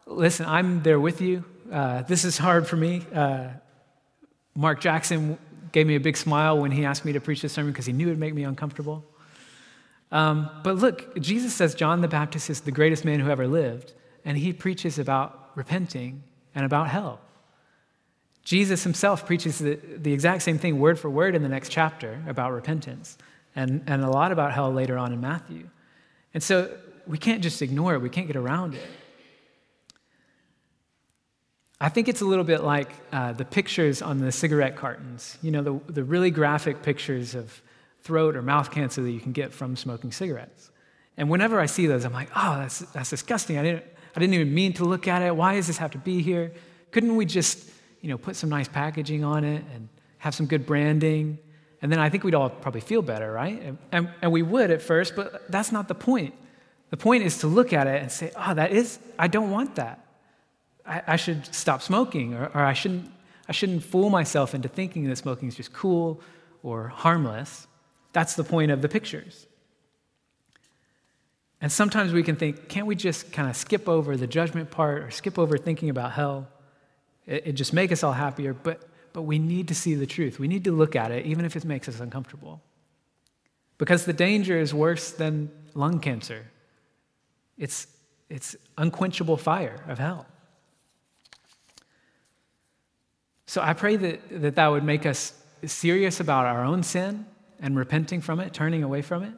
listen, 0.07 0.47
I'm 0.47 0.83
there 0.83 0.99
with 0.99 1.21
you. 1.21 1.45
Uh, 1.71 2.03
this 2.03 2.25
is 2.25 2.39
hard 2.39 2.67
for 2.67 2.77
me. 2.77 3.03
Uh, 3.15 3.49
Mark 4.57 4.81
Jackson 4.81 5.39
gave 5.71 5.87
me 5.87 5.97
a 5.97 6.01
big 6.01 6.17
smile 6.17 6.59
when 6.59 6.71
he 6.71 6.87
asked 6.87 7.05
me 7.05 7.13
to 7.13 7.21
preach 7.21 7.43
this 7.43 7.53
sermon 7.53 7.73
because 7.73 7.87
he 7.87 7.93
knew 7.93 8.07
it 8.07 8.11
would 8.11 8.19
make 8.19 8.35
me 8.35 8.45
uncomfortable. 8.45 9.05
Um, 10.11 10.49
but 10.65 10.77
look, 10.77 11.21
Jesus 11.21 11.55
says 11.55 11.75
John 11.75 12.01
the 12.01 12.09
Baptist 12.09 12.49
is 12.49 12.63
the 12.63 12.73
greatest 12.73 13.05
man 13.05 13.21
who 13.21 13.31
ever 13.31 13.47
lived, 13.47 13.93
and 14.25 14.39
he 14.39 14.55
preaches 14.55 14.99
about 14.99 15.51
repenting 15.55 16.23
and 16.55 16.65
about 16.65 16.89
hell. 16.89 17.21
Jesus 18.43 18.83
himself 18.83 19.27
preaches 19.27 19.59
the, 19.59 19.79
the 19.97 20.13
exact 20.13 20.43
same 20.43 20.59
thing, 20.59 20.79
word 20.79 20.99
for 20.99 21.11
word, 21.11 21.35
in 21.35 21.43
the 21.43 21.49
next 21.49 21.69
chapter 21.69 22.23
about 22.27 22.53
repentance, 22.53 23.19
and, 23.55 23.83
and 23.87 24.03
a 24.03 24.11
lot 24.11 24.33
about 24.33 24.53
hell 24.53 24.73
later 24.73 24.97
on 24.97 25.13
in 25.13 25.21
Matthew. 25.21 25.69
And 26.33 26.43
so 26.43 26.75
we 27.07 27.19
can't 27.19 27.43
just 27.43 27.61
ignore 27.61 27.95
it, 27.95 27.99
we 27.99 28.09
can't 28.09 28.27
get 28.27 28.37
around 28.37 28.75
it. 28.75 28.87
I 31.81 31.89
think 31.91 32.09
it's 32.09 32.23
a 32.23 32.25
little 32.25 32.45
bit 32.45 32.65
like 32.65 32.91
uh, 33.13 33.33
the 33.33 33.45
pictures 33.45 34.03
on 34.03 34.19
the 34.19 34.33
cigarette 34.33 34.77
cartons, 34.77 35.39
you 35.43 35.51
know, 35.51 35.63
the, 35.63 35.93
the 35.93 36.03
really 36.03 36.31
graphic 36.31 36.83
pictures 36.83 37.35
of 37.35 37.63
throat 38.03 38.35
or 38.35 38.43
mouth 38.43 38.71
cancer 38.71 39.03
that 39.03 39.11
you 39.11 39.21
can 39.21 39.33
get 39.33 39.53
from 39.53 39.77
smoking 39.77 40.11
cigarettes. 40.11 40.71
And 41.17 41.29
whenever 41.29 41.61
I 41.61 41.67
see 41.67 41.87
those, 41.87 42.05
I'm 42.05 42.13
like, 42.13 42.31
oh, 42.35 42.59
that's, 42.59 42.79
that's 42.79 43.11
disgusting. 43.11 43.59
I 43.59 43.63
didn't, 43.63 43.85
I 44.19 44.21
didn't 44.21 44.35
even 44.35 44.53
mean 44.53 44.73
to 44.73 44.85
look 44.85 45.07
at 45.07 45.23
it. 45.23 45.37
Why 45.37 45.55
does 45.55 45.69
this 45.69 45.79
have 45.79 45.93
to 45.93 45.99
be 45.99 46.23
here? 46.23 46.51
Couldn't 46.91 47.15
we 47.15 47.25
just, 47.25 47.71
you 48.01 48.09
know, 48.09 48.19
put 48.19 48.35
some 48.35 48.51
nice 48.51 48.67
packaging 48.67 49.23
on 49.23 49.45
it 49.45 49.63
and 49.73 49.89
have 50.19 50.35
some 50.35 50.47
good 50.47 50.67
branding? 50.67 51.39
And 51.81 51.93
then 51.93 52.01
I 52.01 52.09
think 52.09 52.25
we'd 52.25 52.35
all 52.35 52.51
probably 52.51 52.81
feel 52.81 53.01
better, 53.01 53.31
right? 53.31 53.63
And, 53.63 53.79
and, 53.93 54.09
and 54.21 54.33
we 54.33 54.43
would 54.43 54.73
at 54.73 54.83
first, 54.83 55.15
but 55.15 55.49
that's 55.53 55.71
not 55.71 55.87
the 55.87 55.95
point. 55.95 56.35
The 56.91 56.97
point 56.97 57.23
is 57.23 57.39
to 57.39 57.47
look 57.47 57.73
at 57.73 57.87
it 57.87 58.03
and 58.03 58.11
say, 58.11 58.33
oh, 58.35 58.55
that 58.55 58.73
is, 58.73 58.99
I 59.21 59.29
don't 59.29 59.53
want 59.53 59.77
that. 59.77 60.05
I, 60.85 61.03
I 61.07 61.15
should 61.15 61.55
stop 61.55 61.81
smoking, 61.81 62.35
or, 62.35 62.47
or 62.47 62.65
I, 62.65 62.73
shouldn't, 62.73 63.09
I 63.49 63.53
shouldn't 63.53 63.85
fool 63.85 64.11
myself 64.11 64.53
into 64.53 64.69
thinking 64.69 65.05
that 65.05 65.15
smoking 65.15 65.47
is 65.47 65.55
just 65.55 65.73
cool 65.73 66.21
or 66.65 66.89
harmless. 66.89 67.69
That's 68.13 68.35
the 68.35 68.43
point 68.43 68.73
of 68.73 68.83
the 68.83 68.89
pictures. 68.89 69.47
And 71.61 71.73
sometimes 71.73 72.13
we 72.13 72.23
can 72.23 72.37
think, 72.37 72.69
can't 72.69 72.87
we 72.87 72.95
just 72.95 73.33
kind 73.33 73.49
of 73.51 73.57
skip 73.57 73.89
over 73.89 74.17
the 74.17 74.27
judgment 74.27 74.71
part 74.71 75.03
or 75.03 75.11
skip 75.11 75.39
over 75.39 75.59
thinking 75.59 75.91
about 75.91 76.13
hell? 76.13 76.49
It, 77.27 77.49
it 77.49 77.53
just 77.53 77.73
make 77.73 77.91
us 77.91 78.05
all 78.05 78.13
happier. 78.13 78.55
But, 78.55 78.89
but 79.13 79.23
we 79.23 79.39
need 79.39 79.69
to 79.69 79.75
see 79.75 79.95
the 79.95 80.07
truth. 80.07 80.39
We 80.39 80.47
need 80.47 80.65
to 80.65 80.73
look 80.73 80.95
at 80.95 81.11
it, 81.11 81.27
even 81.27 81.45
if 81.45 81.57
it 81.57 81.65
makes 81.65 81.89
us 81.89 81.99
uncomfortable. 81.99 82.63
Because 83.77 84.05
the 84.05 84.13
danger 84.13 84.59
is 84.59 84.73
worse 84.73 85.11
than 85.11 85.51
lung 85.75 85.99
cancer. 85.99 86.47
It's, 87.57 87.89
it's 88.29 88.55
unquenchable 88.77 89.37
fire 89.37 89.83
of 89.89 89.99
hell. 89.99 90.27
So 93.47 93.63
I 93.63 93.73
pray 93.73 93.97
that, 93.97 94.43
that 94.43 94.55
that 94.57 94.69
would 94.69 94.85
make 94.85 95.07
us 95.07 95.33
serious 95.65 96.21
about 96.21 96.47
our 96.47 96.65
own 96.65 96.83
sin 96.83 97.27
and 97.61 97.77
repenting 97.77 98.21
from 98.21 98.39
it, 98.39 98.53
turning 98.53 98.85
away 98.85 99.03
from 99.03 99.25
it. 99.25 99.33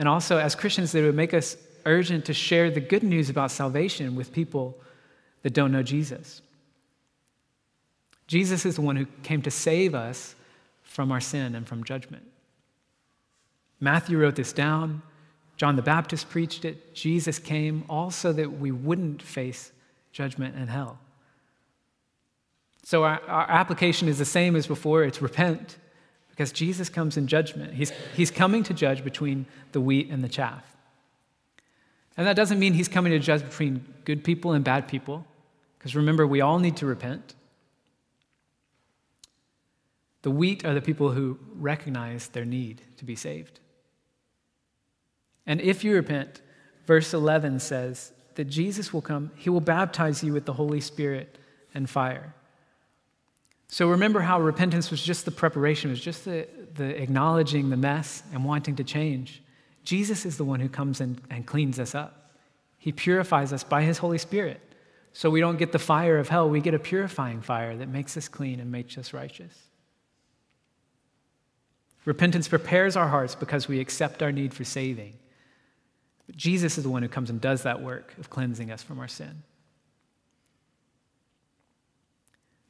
And 0.00 0.08
also, 0.08 0.38
as 0.38 0.54
Christians, 0.54 0.92
that 0.92 1.02
would 1.04 1.14
make 1.14 1.34
us 1.34 1.58
urgent 1.84 2.24
to 2.24 2.32
share 2.32 2.70
the 2.70 2.80
good 2.80 3.02
news 3.02 3.28
about 3.28 3.50
salvation 3.50 4.14
with 4.14 4.32
people 4.32 4.80
that 5.42 5.52
don't 5.52 5.70
know 5.72 5.82
Jesus. 5.82 6.40
Jesus 8.26 8.64
is 8.64 8.76
the 8.76 8.80
one 8.80 8.96
who 8.96 9.04
came 9.22 9.42
to 9.42 9.50
save 9.50 9.94
us 9.94 10.34
from 10.84 11.12
our 11.12 11.20
sin 11.20 11.54
and 11.54 11.68
from 11.68 11.84
judgment. 11.84 12.22
Matthew 13.78 14.18
wrote 14.18 14.36
this 14.36 14.54
down. 14.54 15.02
John 15.58 15.76
the 15.76 15.82
Baptist 15.82 16.30
preached 16.30 16.64
it. 16.64 16.94
Jesus 16.94 17.38
came 17.38 17.84
also 17.86 18.32
that 18.32 18.58
we 18.58 18.70
wouldn't 18.70 19.20
face 19.20 19.70
judgment 20.12 20.56
and 20.56 20.70
hell. 20.70 20.98
So 22.84 23.04
our, 23.04 23.20
our 23.28 23.50
application 23.50 24.08
is 24.08 24.16
the 24.16 24.24
same 24.24 24.56
as 24.56 24.66
before 24.66 25.04
it's 25.04 25.20
repent 25.20 25.76
because 26.40 26.52
Jesus 26.52 26.88
comes 26.88 27.18
in 27.18 27.26
judgment. 27.26 27.74
He's, 27.74 27.92
he's 28.16 28.30
coming 28.30 28.62
to 28.62 28.72
judge 28.72 29.04
between 29.04 29.44
the 29.72 29.80
wheat 29.82 30.08
and 30.08 30.24
the 30.24 30.28
chaff. 30.28 30.64
And 32.16 32.26
that 32.26 32.34
doesn't 32.34 32.58
mean 32.58 32.72
he's 32.72 32.88
coming 32.88 33.12
to 33.12 33.18
judge 33.18 33.44
between 33.44 33.84
good 34.06 34.24
people 34.24 34.52
and 34.52 34.64
bad 34.64 34.88
people, 34.88 35.26
because 35.76 35.94
remember, 35.94 36.26
we 36.26 36.40
all 36.40 36.58
need 36.58 36.78
to 36.78 36.86
repent. 36.86 37.34
The 40.22 40.30
wheat 40.30 40.64
are 40.64 40.72
the 40.72 40.80
people 40.80 41.10
who 41.10 41.38
recognize 41.56 42.28
their 42.28 42.46
need 42.46 42.80
to 42.96 43.04
be 43.04 43.16
saved. 43.16 43.60
And 45.46 45.60
if 45.60 45.84
you 45.84 45.92
repent, 45.92 46.40
verse 46.86 47.12
11 47.12 47.60
says 47.60 48.12
that 48.36 48.46
Jesus 48.46 48.94
will 48.94 49.02
come, 49.02 49.30
he 49.34 49.50
will 49.50 49.60
baptize 49.60 50.24
you 50.24 50.32
with 50.32 50.46
the 50.46 50.54
Holy 50.54 50.80
Spirit 50.80 51.36
and 51.74 51.90
fire. 51.90 52.34
So 53.72 53.88
remember 53.88 54.20
how 54.20 54.40
repentance 54.40 54.90
was 54.90 55.00
just 55.00 55.24
the 55.24 55.30
preparation, 55.30 55.90
was 55.90 56.00
just 56.00 56.24
the, 56.24 56.48
the 56.74 57.00
acknowledging 57.00 57.70
the 57.70 57.76
mess 57.76 58.24
and 58.32 58.44
wanting 58.44 58.74
to 58.76 58.84
change. 58.84 59.42
Jesus 59.84 60.26
is 60.26 60.36
the 60.36 60.44
one 60.44 60.58
who 60.58 60.68
comes 60.68 61.00
in 61.00 61.20
and 61.30 61.46
cleans 61.46 61.78
us 61.78 61.94
up. 61.94 62.32
He 62.78 62.90
purifies 62.90 63.52
us 63.52 63.62
by 63.62 63.82
his 63.82 63.98
Holy 63.98 64.18
Spirit. 64.18 64.60
So 65.12 65.30
we 65.30 65.38
don't 65.38 65.56
get 65.56 65.70
the 65.70 65.78
fire 65.78 66.18
of 66.18 66.28
hell, 66.28 66.50
we 66.50 66.60
get 66.60 66.74
a 66.74 66.80
purifying 66.80 67.42
fire 67.42 67.76
that 67.76 67.88
makes 67.88 68.16
us 68.16 68.28
clean 68.28 68.58
and 68.58 68.72
makes 68.72 68.98
us 68.98 69.12
righteous. 69.12 69.54
Repentance 72.04 72.48
prepares 72.48 72.96
our 72.96 73.08
hearts 73.08 73.36
because 73.36 73.68
we 73.68 73.78
accept 73.78 74.22
our 74.22 74.32
need 74.32 74.52
for 74.52 74.64
saving. 74.64 75.14
But 76.26 76.36
Jesus 76.36 76.76
is 76.76 76.84
the 76.84 76.90
one 76.90 77.02
who 77.02 77.08
comes 77.08 77.30
and 77.30 77.40
does 77.40 77.62
that 77.62 77.82
work 77.82 78.14
of 78.18 78.30
cleansing 78.30 78.70
us 78.70 78.82
from 78.82 78.98
our 78.98 79.08
sin. 79.08 79.42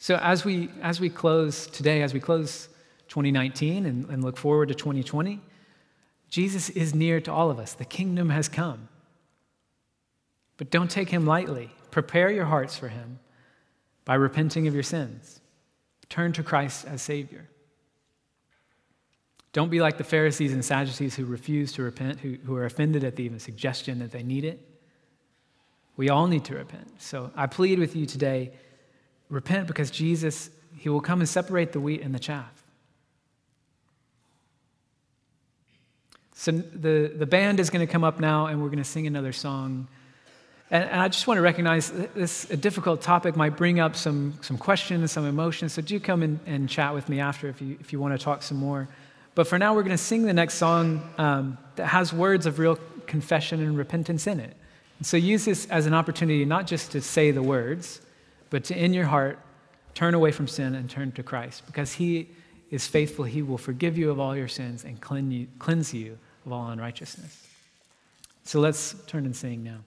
So 0.01 0.17
as 0.17 0.47
we, 0.47 0.71
as 0.81 0.99
we 0.99 1.11
close 1.11 1.67
today, 1.67 2.01
as 2.01 2.15
we 2.15 2.21
close 2.21 2.71
2019 3.09 3.85
and, 3.85 4.09
and 4.09 4.25
look 4.25 4.39
forward 4.39 4.69
to 4.69 4.75
2020, 4.75 5.41
Jesus 6.31 6.71
is 6.71 6.95
near 6.95 7.21
to 7.21 7.31
all 7.31 7.51
of 7.51 7.59
us. 7.59 7.75
The 7.75 7.85
kingdom 7.85 8.31
has 8.31 8.49
come. 8.49 8.89
But 10.57 10.71
don't 10.71 10.91
take 10.91 11.11
him 11.11 11.27
lightly. 11.27 11.71
Prepare 11.91 12.31
your 12.31 12.47
hearts 12.47 12.79
for 12.79 12.89
him 12.89 13.19
by 14.07 14.15
repenting 14.15 14.67
of 14.67 14.73
your 14.73 14.83
sins. 14.83 15.43
Turn 16.09 16.33
to 16.33 16.43
Christ 16.43 16.87
as 16.87 17.03
Savior. 17.03 17.47
Don't 19.53 19.71
be 19.71 19.81
like 19.81 19.99
the 19.99 20.05
Pharisees 20.05 20.55
and 20.55 20.65
Sadducees 20.65 21.15
who 21.15 21.27
refuse 21.27 21.73
to 21.73 21.83
repent, 21.83 22.21
who, 22.21 22.39
who 22.47 22.57
are 22.57 22.65
offended 22.65 23.05
at 23.05 23.17
the 23.17 23.25
even 23.25 23.39
suggestion 23.39 23.99
that 23.99 24.13
they 24.13 24.23
need 24.23 24.47
it. 24.47 24.67
We 25.99 26.09
all 26.09 26.27
need 26.27 26.47
to 26.47 26.55
repent. 26.55 27.03
So 27.03 27.31
I 27.37 27.47
plead 27.49 27.79
with 27.79 27.95
you 27.95 28.07
today 28.07 28.53
Repent 29.31 29.67
because 29.67 29.91
Jesus, 29.91 30.51
He 30.77 30.89
will 30.89 31.01
come 31.01 31.21
and 31.21 31.29
separate 31.29 31.73
the 31.73 31.81
wheat 31.81 32.03
and 32.03 32.15
the 32.15 32.19
chaff. 32.19 32.53
So 36.35 36.53
the, 36.53 37.13
the 37.15 37.27
band 37.27 37.61
is 37.61 37.69
going 37.69 37.87
to 37.87 37.93
come 37.93 38.03
up 38.03 38.19
now 38.19 38.47
and 38.47 38.63
we're 38.63 38.69
going 38.69 38.79
to 38.79 38.85
sing 38.85 39.07
another 39.07 39.33
song. 39.33 39.89
And, 40.71 40.85
and 40.85 41.01
I 41.01 41.09
just 41.09 41.27
want 41.27 41.37
to 41.37 41.43
recognize 41.43 41.91
this 41.91 42.51
a 42.51 42.57
difficult 42.57 43.03
topic 43.03 43.37
might 43.37 43.59
bring 43.59 43.79
up 43.79 43.95
some, 43.95 44.39
some 44.41 44.57
questions, 44.57 45.13
some 45.13 45.27
emotions. 45.27 45.75
So 45.75 45.83
do 45.83 46.01
come 46.01 46.23
in 46.23 46.41
and 46.47 46.67
chat 46.67 46.95
with 46.95 47.11
me 47.11 47.21
after 47.21 47.49
if 47.49 47.61
you, 47.61 47.77
if 47.79 47.93
you 47.93 48.01
want 48.01 48.19
to 48.19 48.25
talk 48.25 48.43
some 48.43 48.57
more. 48.57 48.89
But 49.35 49.49
for 49.49 49.59
now, 49.59 49.75
we're 49.75 49.83
going 49.83 49.97
to 49.97 50.03
sing 50.03 50.23
the 50.23 50.33
next 50.33 50.55
song 50.55 51.09
um, 51.19 51.59
that 51.77 51.87
has 51.87 52.13
words 52.13 52.47
of 52.47 52.59
real 52.59 52.79
confession 53.07 53.61
and 53.61 53.77
repentance 53.77 54.27
in 54.27 54.41
it. 54.41 54.57
And 54.99 55.07
so 55.07 55.17
use 55.17 55.45
this 55.45 55.67
as 55.67 55.87
an 55.87 55.95
opportunity 55.95 56.45
not 56.45 56.67
just 56.67 56.93
to 56.93 57.01
say 57.01 57.31
the 57.33 57.43
words, 57.43 58.01
but 58.51 58.65
to 58.65 58.77
in 58.77 58.93
your 58.93 59.07
heart 59.07 59.39
turn 59.95 60.15
away 60.15 60.33
from 60.33 60.47
sin 60.47 60.75
and 60.75 60.91
turn 60.91 61.13
to 61.13 61.23
Christ 61.23 61.65
because 61.67 61.93
he 61.95 62.29
is 62.71 62.87
faithful. 62.87 63.25
He 63.25 63.43
will 63.43 63.59
forgive 63.59 63.99
you 63.99 64.11
of 64.11 64.21
all 64.21 64.37
your 64.37 64.49
sins 64.49 64.85
and 64.85 65.01
cleanse 65.01 65.95
you, 65.95 66.19
of 66.47 66.53
all 66.53 66.69
unrighteousness. 66.69 67.47
So 68.45 68.61
let's 68.61 68.95
turn 69.07 69.27
and 69.27 69.35
sing 69.35 69.63
now. 69.63 69.79